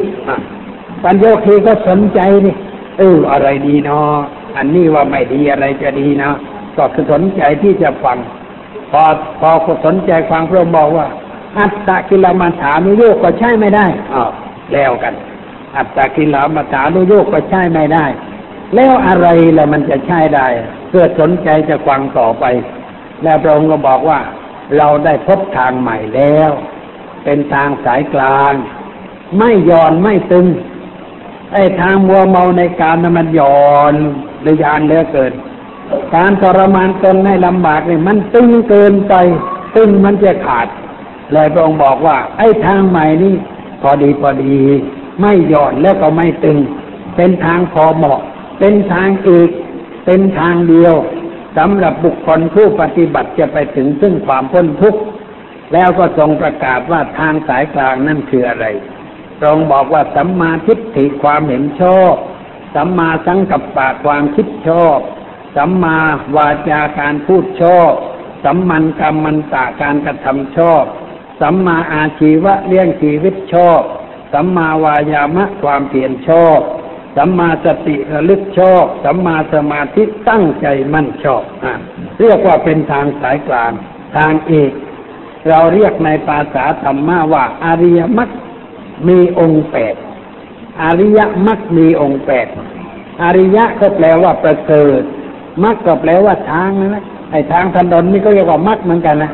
[1.03, 2.55] ปัญจวัคคีย์ก็สนใจนี่
[2.97, 4.15] เอออะไรดีเนาะ
[4.57, 6.35] อันนี้ว่าไม่ดีอะไรจะดีเนาะ
[6.77, 8.17] ก็คือสนใจที่จะฟัง
[8.91, 9.01] พอ
[9.39, 9.49] พอ
[9.85, 11.07] สนใจฟังพระองค์บอกว่า
[11.57, 14.31] อัตตะกิลมัฐานุโยกก็ใช่ไม่ได้อ้าว
[14.73, 15.13] แล้วกัน
[15.77, 18.05] อัตตะกิลมัฐานุโยกก็ใช่ไม่ได้
[18.75, 19.27] แล้วอะไร
[19.57, 20.47] ล่ะมันจะใช่ได้
[20.91, 22.45] เกิดสนใจจะฟังต่อไป
[23.23, 24.19] แล้วพระองค์ก็บอกว่า
[24.77, 26.51] เราได้พบทางใหม่แล้ว
[27.30, 28.53] เป็นทางสายกลาง
[29.38, 30.45] ไม่ย่อนไม่ตึง
[31.53, 33.95] ไอ้ทางมัวเมาในการนั้นมันย่อน
[34.41, 35.34] หรือยานเหลือเกิน
[36.15, 39.13] การทรมานตนให้ลำบากเนี่ยมันตึงเกินไป
[39.75, 40.67] ตึงมันจะขาด
[41.34, 43.36] เลยพระองค์บอกว่า ไอ้ทางใหม่นี่
[43.82, 44.57] พอดีพอดี
[45.21, 46.57] ไม่หย่อนแล้วก็ไม่ตึง
[47.15, 48.19] เป็นทางพอเหมาะ
[48.59, 49.49] เป็นทางอีก
[50.05, 50.95] เป็นทางเดียว
[51.57, 54.99] สำหรับบุคคลผู้ปฏิบัติจะไปถึงซึ่งความพ้นทุกข์
[55.74, 58.65] แล้วก็ทรงประกาศว่าทางสายกลางนั่นคืออะไร
[59.43, 62.13] ทรงบอกว่าสัมมาทิฏฐิความเห็นชอบ
[62.76, 64.99] สัมมาสังกัปปะความคิดชอบ
[65.55, 65.97] สัมมา
[66.38, 67.91] วาจาการพูดชอบ
[68.43, 70.84] สัมมันกรรมันตะการกระทำชอบ
[71.41, 73.82] สัมมาอาชีวะเลี้ยงชีวิตชอบ
[74.34, 76.59] สัมมาวายามะความเพียรชอบ
[77.18, 81.65] สัมมาสติระลึกชอบ สัมมาสมาธิตั้งใจมั่นชอบอ
[82.20, 83.72] เรียกว่าเป็นทางสายกลาง
[84.15, 84.72] ทางเอก
[85.49, 88.29] เราเรียกในภาษาธรรมะว่าอริยมรรค
[89.07, 89.95] มีองค์แปด
[90.83, 92.47] อริยมรรคมีองค์แปด
[93.23, 95.01] อริยะก็แปลว่าประเสริฐ
[95.63, 99.31] มรรคก็แปลว่าทางนะไอ้ทางถนนนี่ก็เรียกว่ามรรคเหมือนกันนะ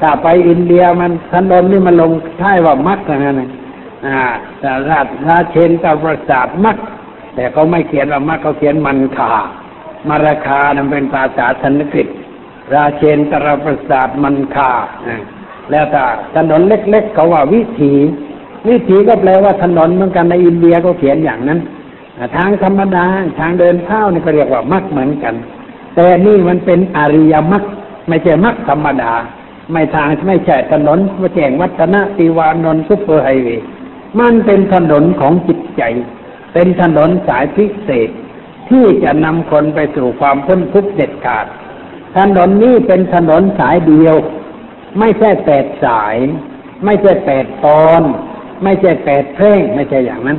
[0.00, 3.50] ถ้าไปอินเดียมันถนนนี่มันลงท้ายว่ามรรคนะนะ
[4.06, 4.20] อ่า
[4.60, 6.76] แต่ราชราเชนตประสาทมรรค
[7.34, 9.32] แต่เขาไม่เขียนว่ามรรคเขาเขียนมันคา
[10.08, 12.08] มาราคานั้นเป็นภาษาสันสกฤต
[12.74, 14.72] ราเชนทรประสาทมรรคา
[15.70, 16.04] แล้วถ้า
[16.36, 17.92] ถนนเล็กๆเขาว่าวิถี
[18.68, 21.60] วิถีก็แปลว่าถนนเหมือนกันในอินเดียก็เขียนอย่างนั้น
[22.36, 23.06] ทางธรรมดา
[23.38, 25.34] ทางเดินเท้านี่ก็เรียกว่ามรรคเหมือนกัน
[25.94, 27.62] แต่นี่มันเป็นอริยมรรค
[28.08, 29.12] ไม่ใช่มรรคธรรมดา
[29.72, 33.64] ไม่ทางไม่ใช่ถนนแจ้งวัฒนะติวานนท์ซุปเปอร์ไฮเวย์
[34.20, 35.82] มันเป็นถนนของจิตใจ
[36.52, 38.10] เป็นถนนสายพิเศษ
[38.68, 41.46] ที่จะนำคนไปสู่ความพ้นทุกข์เด็ดขาด
[42.16, 44.16] ถนนนี้เป็นถนนสายเดียว
[44.98, 46.16] ไม่ใช่แปดสาย
[46.84, 48.02] ไม่ใช่แปดตอน
[48.64, 50.38] ไม่ใช่แปดเพลงไม่ใช่อย่างนั้น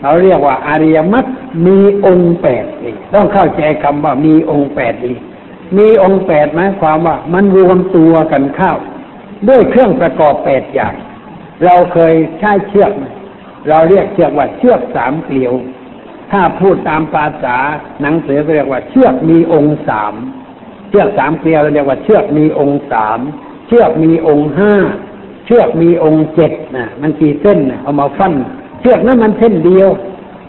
[0.00, 1.26] เขาเรียกว่าอริยมรรค
[1.66, 5.18] มีองค์แปดนี่ต้องเข้าใจคำว่ามีองค์แปดนี่
[5.78, 8.74] มีองค์แปดหมายความว่ามันรวมตัวกันเข้า
[9.48, 10.94] ด้วยเครื่องประกอบแปดอย่าง
[11.64, 12.92] เราเคยใช้เชือก
[13.68, 15.52] เราเรียกเชือกว่าเชือกสามเกลียว
[16.32, 17.56] ถ้าพูดตามภาษา
[18.02, 20.14] หนังสือเรียกว่าเชือกมีองค์สาม
[20.88, 23.20] เชือกสามเกลียวเราเรียกว่าเชือกมีองค์สาม
[23.72, 24.72] เชือกมีองค์ห้า
[25.46, 28.32] เชือกมีองค์เจ็ดนะมันกี่เส้นนะเอามาฟัน
[28.80, 29.88] เชือกนั้นมันเส้นเดียว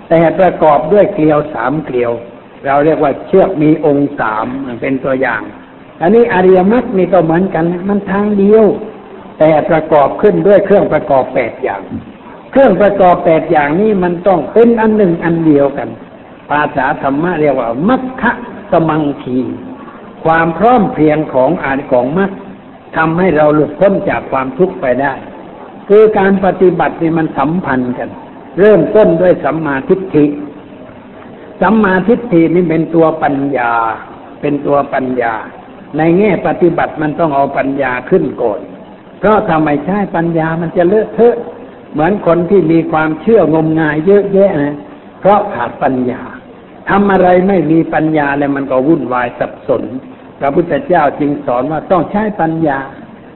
[0.09, 2.11] แต่ประกอบด้วยเกลียวสามเกลียว
[2.65, 4.45] เราเรียกว่าเชือกมีองค์สาม
[4.81, 5.41] เป็นตัวอย่าง
[6.01, 8.65] อันนี้อริยมรรคนี่ก็เหมือนกันมันทางเดียว
[9.39, 11.81] แต่ประกอบขึ้นด้วยเครื่องประกอบแปดอย่าง
[12.51, 15.89] เครื่องประกอบแปดอย่างนี้มันต้องเป็นอันหนึ่งอันเดียวกัน
[16.49, 18.31] ภาษาธรรมะเรียกว่ามัคคะ
[18.71, 19.39] สมังคี
[20.23, 22.31] ความพร้อมเพรียงของอาของมรรค
[22.97, 25.13] ทำให้เราหลุดพ้นจากความทุกข์ไปได้
[25.89, 28.09] คือการปฏิบัตินี่มันสัมพันธ์กัน
[28.59, 30.25] เริ่มต้นด้วยสัมมาทิฏฐิ
[31.61, 33.73] สัมมาทิฏฐินี่เป็นตัวปัญญา
[34.41, 35.33] เป็นตัวปัญญา
[35.97, 38.59] ในแง่ปฏิบัติมันต้องเอาปัญญาขึ้นก่อน
[39.19, 41.35] เพราะทำไมใช่ปัญญามันจะเลอะเทอะ
[41.93, 44.75] เหมือนคนที่มีความเชื่องมงายเยอะแยะนะ
[45.19, 46.21] เพราะขาดปัญญา
[46.89, 49.83] ทำอะไรไม่มีปัญญาแล้วมันก็วุ่นวายสับสน
[50.41, 52.79] พระพุทธเจ้าจึงสอนว่าต้องใช้ปัญญา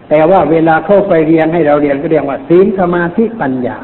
[0.10, 3.78] แต่ว่าเวลาเข้าไปเรียนให้เราเรียนก็เรียกว่าศีลสมาธิปัญญา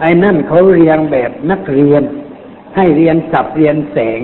[0.00, 2.02] ไอ้นั่นเขาเรียนแบบนักเรียน
[2.76, 4.20] ให้เรียนสับเรียนแสง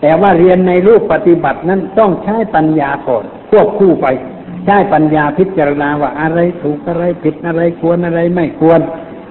[0.00, 4.06] แต่ว่าเรียนในรูปปฏิบัตินั้นต้องใช้ปัญญาก่อนควบคู่ไป
[4.64, 8.80] ใช้ปัญญาพิจารณาว่าอะไรถูกอะไรผิดอะไรควรอะไรไม่ควร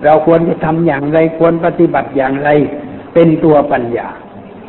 [0.03, 2.49] เราควรจะทำอย่างไรควรปฏิบัติอย่างไร
[3.13, 4.07] เป็นตัวปัญญา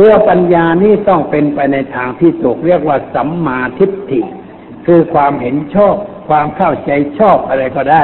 [0.01, 4.21] พตัวปัญญานี่ต้องเป็นไปในทางที่ถูกเรียกว่าสัมมาทิฏฐิ
[4.87, 5.95] คือความเห็นชอบ
[6.29, 8.03] ความเข้าใจชอบอะไรก็ได้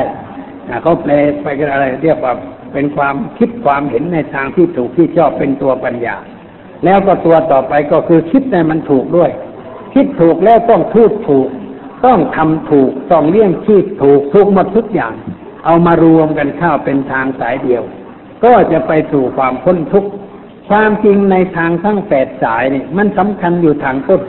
[0.69, 2.35] นะเขาแปลไปกันอะไรเรียกว่า
[2.73, 6.17] เป็นความคิดความเห็นในทางที่ถูกที่ชอบเป็นตัวปัญญา
[6.85, 9.31] แล้วก็ตัวต่อไปก็คือคิดในมันถูกด้วย
[9.95, 11.49] คิดถูกแล้วต้องพูดถูก
[12.05, 15.13] ต้องทำถูกต้องเลี้ยงชีพถูกทุกหมดทุกอย่าง
[15.65, 17.83] เอามารวมกันเข้าเป็นทางสายเดียว
[18.45, 20.11] ก็จะไปสู่ความพ้นทุกข์
[20.69, 24.23] ความจริงในทางทั้งแปดสายนี่มันสำคัญอยู่ทางต้น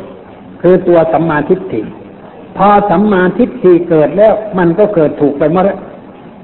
[0.61, 1.81] คือตัวสัมมาทิฏฐิ
[2.57, 5.79] พอสัมมาทิฏฐิเกิดแล้ว มันก็เกิดถูกไปหมดแล้ว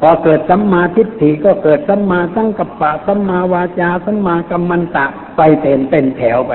[0.02, 5.06] พอเกิดสัมมาทิฏฐิก็เกิดสัมมาสังกัปปะสัมมาวาจาสัมมากัมมันตะ
[5.38, 6.52] ไปเป็นเป็นแถวไป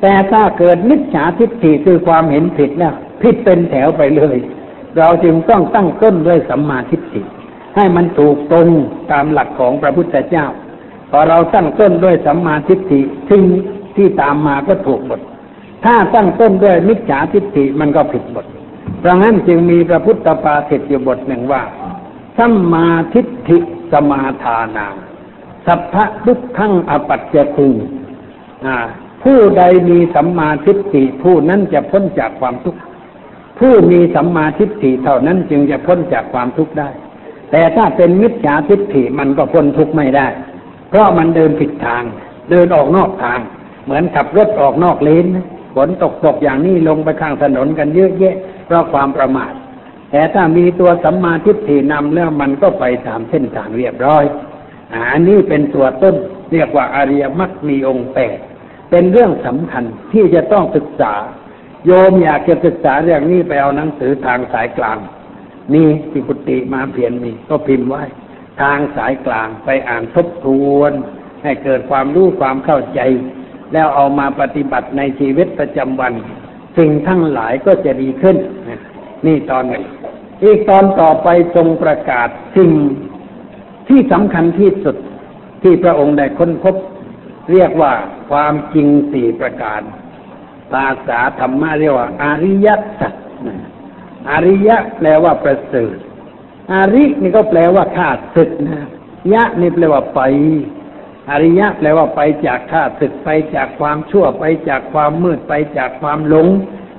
[0.00, 4.36] แต่ถ้าเกิดมิจฉาทิฏฐิคือความเห็นผิดแล้วผิดเป็นแถวไปเลย
[4.98, 7.22] เราจึงต้องตั้งต้นด้วยสัมมาทิฏฐิ
[7.76, 8.68] ให้มันถูกตรง
[9.10, 10.46] ตามหลักของพระพุทธเจ้า
[11.10, 13.44] พอเราตั้งต้นด้วยสัมมาทิฏฐิทิ้ง
[13.96, 15.20] ที่ตามมาก็ถูกหมด
[15.84, 18.46] ถ้าตั้งต้นด้วยมิจฉาทิฏฐิมันก็ผิดหมด
[19.00, 21.62] เพราะงั้นจึงมีพระพุทธปาษิตอยู่บทหนึ่งว่า
[22.38, 23.58] สัมมาทิฏฐิ
[23.92, 24.86] สมาทานา
[25.66, 27.72] สัพพะทุกขังอปัจจคุง
[29.22, 32.80] ผู้ใดมีสัมมาทิฏฐิผู้นั้นจะพ้นจากความทุกข์
[33.58, 36.88] ผู้มีสัมมาทิฏฐิเท่านั้นจึงจะพ้นจากความทุกข์ได้
[37.50, 40.26] แต่ถ้าเป็นมิจฉาทิฏฐิมันก็พ้นทุกข์ไม่ได้
[40.90, 42.02] เพราะมันเดินผิดทาง
[42.50, 43.38] เดินออกนอกทาง
[43.84, 45.26] เหมือนขับรถออกนอกเลน
[45.74, 48.34] ฝนตกตกอย่างนี้ลงไปข้างถนนกันเยอะแยะ
[48.66, 49.52] เพราะความประมาท
[50.10, 54.24] แต่ถ้ามีตัวสัมมาทิฏฐินำแล้วมันก็ไปตามเส้นทางเรียบร้อย
[54.94, 56.14] อันนี้เป็นตัวต้น
[56.52, 58.38] เรียกว่าอริยมรรคมีองค์แปด
[58.90, 61.14] เป็นเรื่องสำคัญที่จะต้องศึกษา
[61.86, 64.98] โยมอยากจะศึกษาเรื่องนี้ไปเอาหนังสือทางสายกลาง
[65.74, 68.02] นี่สิกุติมาเพียนมีก็พิมพ์ไว้
[68.60, 70.46] ทางสายกลางไปอ่านทบท
[70.76, 70.92] วน
[71.42, 73.00] ให้เกิดความรู้ความเข้าใจ
[73.72, 76.12] แล้วเอามาปฏิบัติในชีวิตประจำวัน
[76.78, 78.36] สิ่งทั้งหลายก็จะดีขึ้น
[79.26, 79.84] นี่ตอนหนึ่ง
[80.44, 82.72] อีกตอนต่อไปทรงประกาศสิ่ง
[83.88, 84.96] ที่สำคัญที่สุด
[85.62, 86.76] ที่พระองค์ได้ค้นพบ
[87.52, 87.92] เรียกว่า
[88.30, 89.80] ความจริงสี่ประการ
[90.72, 92.68] ภาษาธรรมะเรียกว่าอาริย
[93.00, 93.14] สัจ
[94.30, 95.96] อริยะแปลว่าประเสริฐ
[96.72, 98.78] อารินี่ก็แปลว่าข้าศึกนะ
[99.32, 100.20] ยะนี่แปลว่าไป
[101.30, 106.48] อริยะแปลว่าไปจากข้าศึกไปจากความชั่วไปจากความมืดไปจากความหลง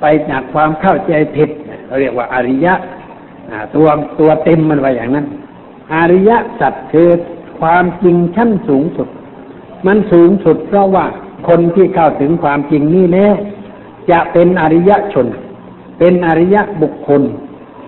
[0.02, 1.50] ไปจากความเข้าใจผิด
[1.86, 2.74] เราเรียกว่าอริยะ
[3.76, 3.88] ตัว
[4.20, 5.26] ตัวเต็มมันว่าอย่างนั้น
[5.94, 7.10] อริยสัจคือ
[7.60, 9.08] ความจริงชั้นสูงสุด
[9.88, 11.06] มันสูงสุดเพราะว่า
[11.48, 13.36] คนที่เข้าถึงความจริงนี้แล้ว
[14.12, 15.28] จะเป็นอริยชน
[16.00, 17.22] เป็นอริยบุคคล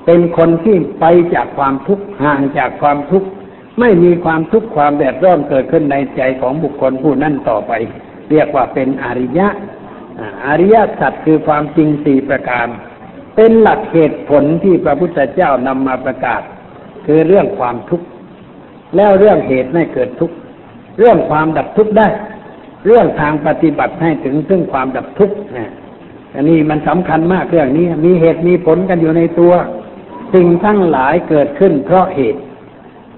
[0.06, 3.28] เป็นคนที่ไปจากความทุกข์ห่างจากความทุกข์
[3.80, 7.72] ไม่มีความทุกข์ความแดดร้อนเกิดขึ้นในใจของบุคคลผู้นั้นต่อไป
[8.30, 9.48] เรียกว่าเป็นอริยะ
[10.46, 12.68] อริยสัจคือความจริงสี่ประการ
[13.36, 16.42] เป็นหลักเหตุผลที่พระพุทธเจ้านำมาประกาศ
[17.06, 18.06] คือเรื่องความทุกข์
[18.96, 20.36] แล้วเรื่องเหตุให้เกิดทุกข์
[21.00, 22.08] เรื่องความดับทุกข์ได้
[22.86, 25.72] เรื่องทางปฏิบัติให้ถึงซึ่งความดับทุกข์นะ
[26.36, 29.54] อันนี้มันสำคัญมากเรื่องนี้ มีเหตุมีผลกันอยู่ในตัว
[30.34, 32.42] สิ่งทั้งหลายเกิดขึ้นเพราะเหตุ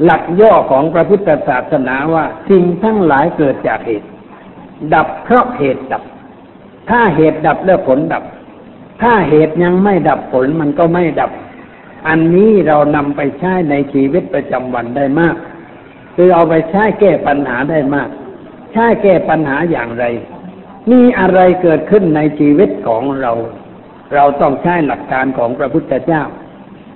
[0.03, 4.07] หลักย่อของพระพุทธศาสนาว่า สิ่งทั้งหลายเกิดจากเหตุ
[4.93, 6.03] ดับเพราะเหตุดับ
[6.89, 8.24] ถ้าเหตุดับแล้วผลดับ
[9.01, 11.32] ถ้าเหตุยังไม่ดับผลมันก็ไม่ดับ
[12.07, 15.36] อันนี้เรานำไปใช้ในชีวิตประจำวันได้มาก
[16.16, 18.09] คือเอาไปใช้แก้ปัญหาได้มาก
[18.72, 20.05] ใช้แก้ปัญหาอย่างไร
[20.91, 23.32] มีอะไรเกิดขึ้นในชีวิตของเรา
[24.13, 26.24] เราต้องใช้หลักการของพระพุทธเจ้า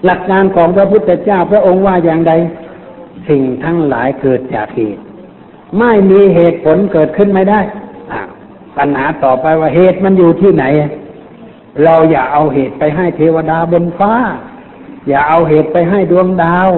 [0.05, 2.33] หลักการของพระพุทธเจ้าพระองค์ว่าอย่างไร
[3.29, 5.01] สิ่งทั้งหลายเกิดจากเหตุ
[5.79, 7.59] ไม่มีเหตุผลเกิดขึ้นไม่ได้
[8.77, 10.65] ปัญหาต่อไปว่าเหตุมันอยู่ที่ไหน
[11.83, 14.13] เราอย่าเอาเหตุไปให้เทวดาบนฟ้า
[15.07, 16.69] อย่าเอาเหตุไปให้ดวงดาว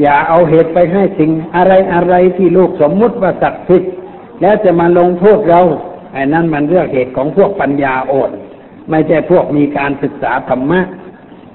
[0.00, 3.92] อย่าเอาเหตุไปให้สิ่งอะไรอะไรที่ลูกสมมุติว่าศักดิ์สิทธิ์
[4.40, 5.62] แล้วจะมาลงโทษเรา
[6.12, 8.30] ไอ้นั่นมันเรื่องเหตุของพวกปัญญาอ่อน
[8.90, 10.80] ไม่ใช่พวกมีการศึกษาธรรมะ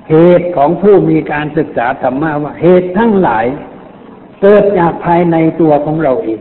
[0.10, 3.46] เหตุของผู้มีการศึกษาธรรมะว่าเหตุทั้งหลาย
[4.42, 6.40] เกิดจากภายในตัวของเราเอง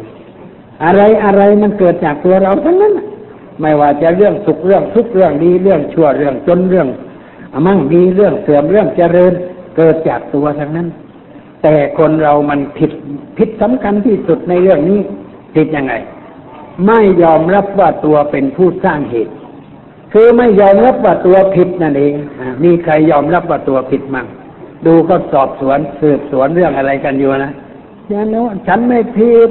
[0.84, 2.94] อะไรอะไรมันเกิดจากตัวเราทั้งนั้น
[3.60, 6.88] ไม่ว่าจะเรื่องสุขเรื่องทุกข์เรื่องดีเรื่องชั่วเรื่องจนเรื่อง
[7.66, 9.32] มั่งมีเรื่องเสื่อมเรื่องเจริญ
[9.76, 10.88] เกิดจากตัวทั้งนั้น
[11.62, 12.90] แต่คนเรามันผิด
[13.38, 15.00] ผิดสำคัญที่สุดในเรื่องนี้
[15.54, 15.94] ผิดยังไง
[16.86, 19.34] ไม่ยอมรับว่าตัวเป็นผู้สร้างเหตุ
[20.12, 22.12] คือไม่ยอมรับว่าตัวผิดนั่นเอง
[22.64, 24.26] มีใครยอมรับว่าตัวผิดมั่ง
[24.86, 27.52] ดูก็สอบสวนสืบสวนเรื่องอะไรกันอยู่นะ
[28.10, 29.50] อย่างนั้นฉันไม่ผิด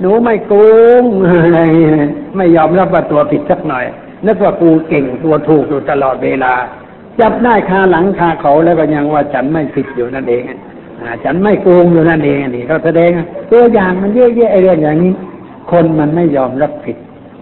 [0.00, 0.54] หนูไม่โก
[1.00, 1.60] งอะไร
[2.36, 3.84] ไม่ยอมรับว่าตัวผิดสักหน่อย
[4.26, 6.54] นึกว่ากูเก่งตัวถูกอยู่ตลอดเวลา
[7.20, 10.42] จับได้คาหลังคาเขาแล้วก็ยังว่าฉันไม่ผิดอยู่นั่นเอง
[11.00, 13.10] อฉันไม่โกงอยู่นั่นเองนี่เขาแสดง
[13.52, 15.12] ตัวอย่างมันเยอะแยะไอ้เรื่องอย่างนี้
[15.70, 16.96] คนมันไม่ยอมรับผิด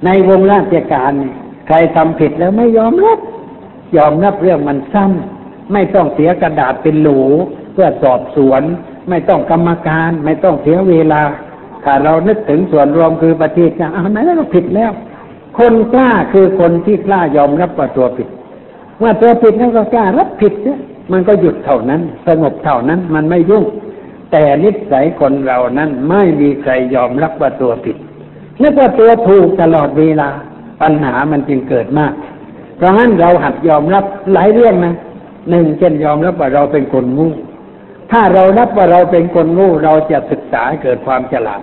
[0.05, 3.19] ในวงราชการนี่ใครทำผิดแล้วไม่ยอมรับ
[3.97, 5.13] ยอมรับเรื่องมันสั้น
[5.73, 7.21] ไม่ต้องเสียกระดาษเป็นหลู
[7.73, 8.63] เพื่อสอบสวน
[9.09, 11.23] ไม่ต้องกรรมการ ไม่ต้องเสียเวลา
[11.85, 14.91] ถ้าเรานึกถึงส่วนรวมคือประเทศชาติอ้าไหนเราผิดแล้ว
[15.59, 18.29] คนกล้าคือคนที่กล้ายอมรับว่าตัวผิด
[18.99, 20.79] เมื่อตัวผิดแล้วก็กล้ารับผิดเนี่ย
[21.13, 23.65] มันก็หยุดเท่านั้น สงบเท่านั้นมันไม่ยุ่ง
[24.33, 27.97] แต่นิสัยคนเรานั้นไม่มีใครยอมรับว่าตัวผิด
[28.63, 30.29] นึกว่าตัวถูกตลอดเวลา
[30.83, 32.13] ปัญหามันจึงเกิดมาก
[32.77, 34.95] เพราะงั้นเราหัดยอมรับหลายเรื่องนะ
[35.51, 37.29] หนึ่งเช่นยอมรับว่าเราเป็นคนงู
[38.13, 41.61] ถ้าเรารับว่าเราเป็นคนงูเราจะศึกษาเกิดความฉลาด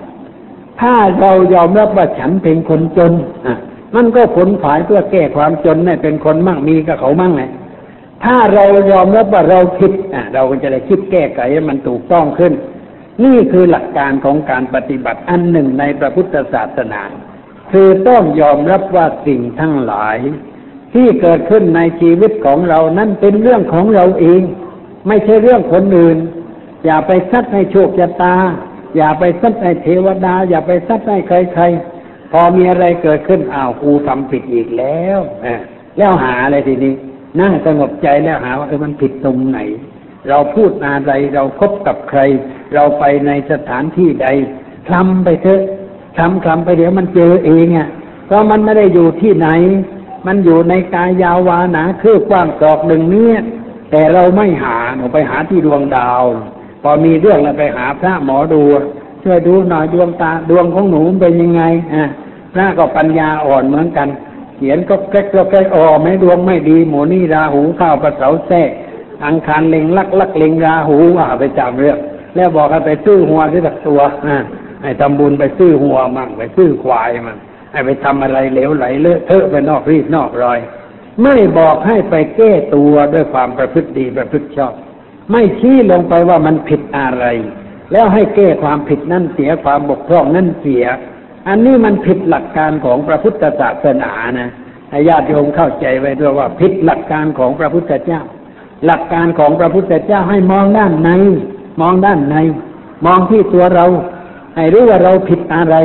[0.81, 3.13] ถ้าเรายอมรับว่าฉันเป็นคนจน
[3.45, 3.57] อะ
[3.95, 7.43] มันก็ผลฝายเพื่อแก้ความจนให้เป็นคนมั่งมีกับเขามั่งไง
[8.23, 12.53] ถ้าเรายอมรับว่าเราผิดอะเราก็จะได้คิดแก้ไขให้มันถูกต้องขึ้น
[13.23, 17.01] นี่คือหลักการของการปฏิบัติอันหนึ่งในพระพุทธศาสนา
[17.71, 20.17] คือต้องยอมรับว่าสิ่งทั้งหลาย
[20.93, 24.41] ที่เกิดขึ้นในชีวิตของเรานั้นเป็นเรื่องของเราเอง
[25.07, 26.17] ไม่ใช่เรื่องคนอื่น
[26.85, 28.35] อย่าไปซัดให้โชคชะตา
[28.97, 35.47] อย่าไปซัดให้เทวดา อย่าไปซัดให้ใครๆ พอมีอะไรเกิดขึ้นอ้าวกูทำผิดอีกแล้วอ
[35.97, 36.93] แล้วหาอะไรทีนี้
[37.39, 39.59] นั่งสงบใจแล้วหาว่าเออมันผิดตรงไหน
[40.29, 42.19] เราพูดอะไรเราคบกับใคร
[42.73, 44.27] เราไปในสถานที่ใด
[44.87, 45.61] คลำไปเถอะ
[46.17, 47.87] คลำคลำไปเดี๋ยวมันเจอเองอะ
[48.25, 49.47] เพราะมันไม่ได้อยู่ที่ไหน
[50.27, 53.39] มันอยู่ในกายยาววาหนาคืบกว้างศอกหนึ่งเนี่ย
[53.91, 56.23] แต่เราไม่หาหนูไปหาที่ดวงดาว
[56.81, 58.61] พอมีเรื่องเราไปหาพระหมอดู
[59.23, 61.63] ช่วยดูหน่อยดวงตาดวงของหนูเป็นยังไง
[61.93, 62.03] อะ
[62.53, 64.07] พระก็ปัญญาอ่อนเหมือนกัน
[64.55, 68.63] เขียนก็แก๊กก็แก๊กอ๋อไม่ดวงไม่ดีหมูนี่ราหูข้าวปลาเสาแท้
[69.25, 71.97] อังคารเล็งลักลักเล็งราหูว่าไปจำเรื่อง
[72.35, 74.37] แล้วบอกให้ไปซื้อหัวที่สักตัวอะ
[74.83, 77.37] ให้ทำบุญไปซื้อหัวมั่งไปซื้อควายมั่ง
[77.71, 80.59] ให้ไปทำอะไรเหลวไหลเลอะเทอะไปนอกรีดนอกรอย
[81.23, 84.73] ไม่บอกให้ไปแก้ตัวด้วยความประพฤติดีประพฤติชอบ
[85.31, 87.25] ไม่ชี้ลงไปว่ามันผิดอะไร
[87.91, 90.85] แล้วให้แก้ความผิดนั่นเสียความบกพร่องนั่นเสีย
[91.47, 94.49] อันนี้มันผิดหลักการของพระพุทธศาสนานะ
[94.89, 98.21] ให้ญาติโยมเข้าใจไว้ด้วยว่าผิดหลักการของพระพุทธเจ้า
[98.85, 101.09] หลักการของพระพุทธเจ้าให้มองด้านใน
[101.81, 102.35] มองด้านใน
[103.05, 103.85] มองที่ตัวเรา
[104.57, 105.75] ให้รู้ว่าเราผิดอะไร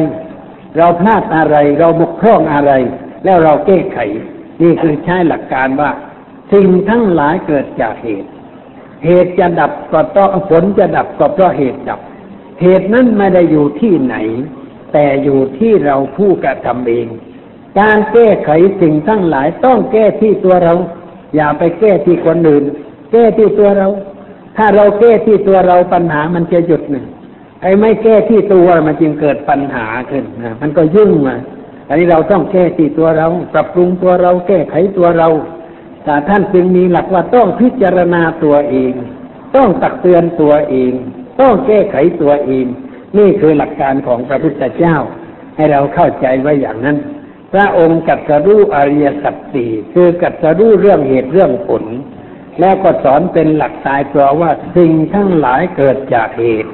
[0.77, 2.73] เราพลาดอะไร เราบกพร่องอะไร
[3.25, 3.99] แล้วเราแก้ไข
[4.63, 5.91] นี่คือใช้หลักการว่า
[6.53, 8.31] สิ่งทั้งหลายเกิดจากเหตุ
[9.05, 12.01] เหตุจะดับก็ต้องผลจะดับก็เพราะเหตุดับ
[12.63, 14.17] เหตุนั้นไม่ได้อยู่ที่ไหน
[14.93, 17.07] แต่อยู่ที่เราผู้กระทำเอง
[17.81, 18.51] การแก้ไข
[18.81, 20.75] สิ่งทั้งหลายต้องแก้ที่ตัวเรา
[21.35, 22.65] อย่าไปแก้ที่คนอื่น
[23.13, 23.89] แก้ที่ตัวเรา
[24.57, 27.07] ถ้าเราแก้ที่ตัวเราปัญหามันจะหยุดหนึ่ง
[27.63, 31.37] ไอ้ไม่แก้ที่ตัวมันจึงเกิดปัญหาขึ้นนะมันก็ยุ่งมา
[31.89, 35.29] อันนี้เราต้องแก้ที่ตัวเรา ปรับปรุงตัวเราแก้ไขตัวเรา
[36.05, 38.93] แต่ท่านจึงมีหลักว่าต้องพิจารณาตัวเอง
[39.57, 40.93] ต้องตักเตือนตัวเอง
[41.41, 42.67] ต้องแก้ไขตัวเอง
[43.19, 44.97] นี่คือหลักการของพระพุทธเจ้า
[45.57, 46.97] ให้เราเข้าใจไว้อย่างนั้น
[47.53, 51.85] พระองค์กัตสรู้อริยสัจสี่คือกัตสรู้เรื่องเหตุเรื่องผล
[52.61, 56.73] แล้วก็สอนเป็นหลักตายตัวว่าสิ่งทั้งหลายเกิดจากเหตุ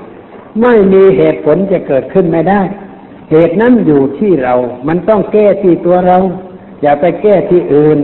[0.63, 2.61] ไม่มีเหตุผลจะเกิดขึ้นไม่ได้
[3.31, 4.55] เหตุนั้นอยู่ที่เรา
[4.89, 6.19] มันต้องแก้ที่ตัวเรา
[6.83, 7.99] อย่าไปแก้ที่อื่น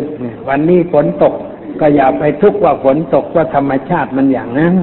[0.48, 1.34] วันนี้ฝนตก
[1.80, 4.74] ก็อย่าไปทุกข์ว่าฝนตกว่าธรรมชาติมันอย่างนั้น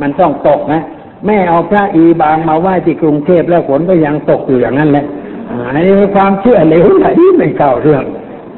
[0.00, 0.82] มันต้องตกนะ
[1.26, 5.06] แม่เอาพระอีบางมาไหว้ที่กรุงเทพแล้วฝนก็ยังตกอยู่อย่างนั้นแหละ
[5.74, 7.06] อันนี้เป็นความเชื่อเหลวไหล
[7.38, 8.04] ไม่เข้าเรื่อง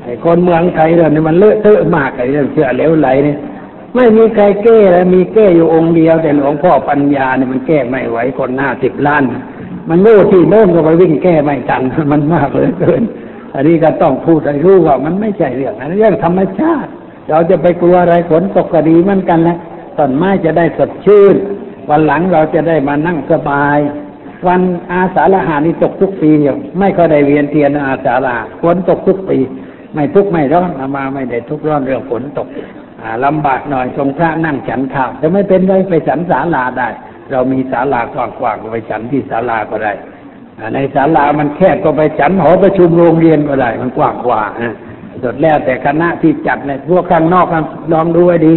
[0.05, 3.39] ไอ้คนเมืองไทยเราเนี่ยมันเลอะเทอะมากไอ้เรื่องเชื่อเหลวไหลเนี่ย
[3.95, 9.23] ไม่มีใครแก้แล้วมีแก้อยู่องค์เดียว แต่หลวงพ่อปัญญาเนี่ยมันแก้ไม่ไหวคนหน้าสิบล้าน
[9.89, 11.83] มันโง่ที่โน่นก็ไปวิ่งแก้ไม่ทัน
[12.13, 13.03] มันมากเลยเกิน
[13.55, 16.91] อันนี้ก็ต้องพูดให้รู้ว่ามันไม่ใช่เรื่องอันนี้เรื่องธรรมชาติ
[17.31, 19.59] เราจะไปกลัวอะไรฝนตกก็ดีเหมือนกันนะ
[19.99, 21.35] ต้นไม้จะได้สดชื่น
[21.91, 23.79] วันหลังเราจะได้มานั่งสบาย
[24.47, 24.61] วัน
[24.93, 29.39] อาสาฬหานี่ตกทุกปีอยู่ไม่ค่อยได้เวียนเทียนอาสาฬหาฝนตกทุกปี
[29.95, 32.49] ไม่ทุกไม่ร้อนมาไม่ได้ทุกร้อนเรื่องฝนตก
[33.25, 36.89] ลำบากหน่อยทรงพระนั่งฉันข้าวจะไม่เป็นไรไปฉันศาลาได้
[37.31, 39.93] เรามีศาลากว้างๆก็ไปฉันที่ศาลาก็ได้
[40.75, 44.75] ในศาลามันแคบก็ไปฉันหอประชุมโรงเรียนก็ได้ มันกว้างกว่านะ
[45.23, 47.47] สุดแล้วแต่คณะที่จัดเนี่ยพวกข้างนอก
[47.93, 48.55] ลองดูให้ดี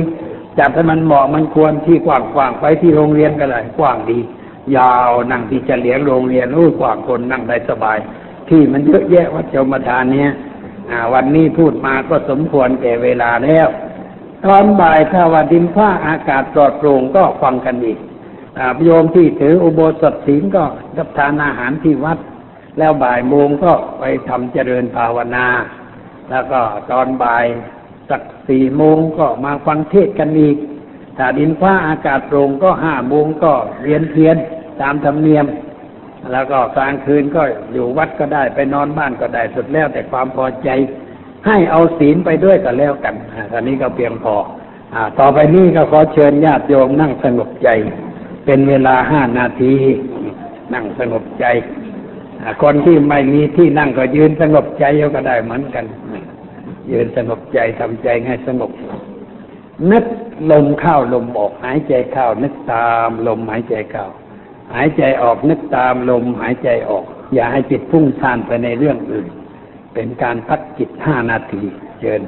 [0.60, 4.20] จัดให้มันเหมาะมันควรที่กว้างๆไปที่โรงเรียนก็ได้กว้างดี
[4.78, 7.98] ยาวนั่งที่จะเลี้ยงโรงเรียนอู้กว่างคนนั่งได้สบาย
[8.50, 10.32] ที่มันเยอะแยะวัดชมทานเนี้ย
[11.14, 13.68] วันนี้พูดมาก็สมควรแก่เวลาแล้ว
[14.46, 18.00] ตอนบ่ายถ้าว่าดินฟ้าอากาศปลอดโปร่งก็ฟังกันอีก
[18.58, 20.64] อ่าโยมที่ถืออุโบสถศีลก็
[20.98, 22.18] รับทานอาหารที่วัด
[22.78, 25.46] แล้วบ่ายโมงก็ไปทำเจริญภาวนา
[26.30, 26.62] แล้วก็
[26.92, 27.46] ตอนบ่าย
[28.10, 30.58] สักสี่โมงก็มาฟังเทศกันอีก
[31.18, 34.36] ถ้าดินฟ้าอากาศโปร่งก็ห้าโมงก็เรียนเพียน
[34.82, 35.46] ตามธรรมเนียม
[36.32, 37.42] แล้วก็กลางคืนก็
[37.74, 40.70] อยู่วัดก็ได้ไปนอนบ้านก็ได้สุดแล้วแต่ความพอใจ
[41.48, 43.16] ให้เอาศีลไปด้วยก็แล้วกัน
[43.52, 44.36] อ่านนี้ก็เพียงพอ
[44.94, 47.70] อ่าต่อไปนี้ก็ขอเชิญญาติโยมนั่งสงบใจ
[48.46, 49.74] เป็นเวลาห้านาที
[50.74, 51.46] นั่งสงบใจ
[52.62, 54.86] คนที่ไม่มีที่นั่งก็ยืนสงบใจ
[55.16, 55.86] ก็ได้เหมือนกัน
[56.92, 58.72] ยืนสงบใจทำใจให้สงบ
[59.92, 60.06] นึก
[60.52, 64.06] ลมเข้าลมออก หายใจเข้า นึกตามลมหายใจเข้า
[64.76, 69.28] หายใจออกนึกตามลมหายใจออก อย่าให้จิตพุ่งซ่านไปในเรื่องอื่น
[70.00, 71.62] เป็นการพักจิตห้านาที
[72.00, 72.22] เชิญ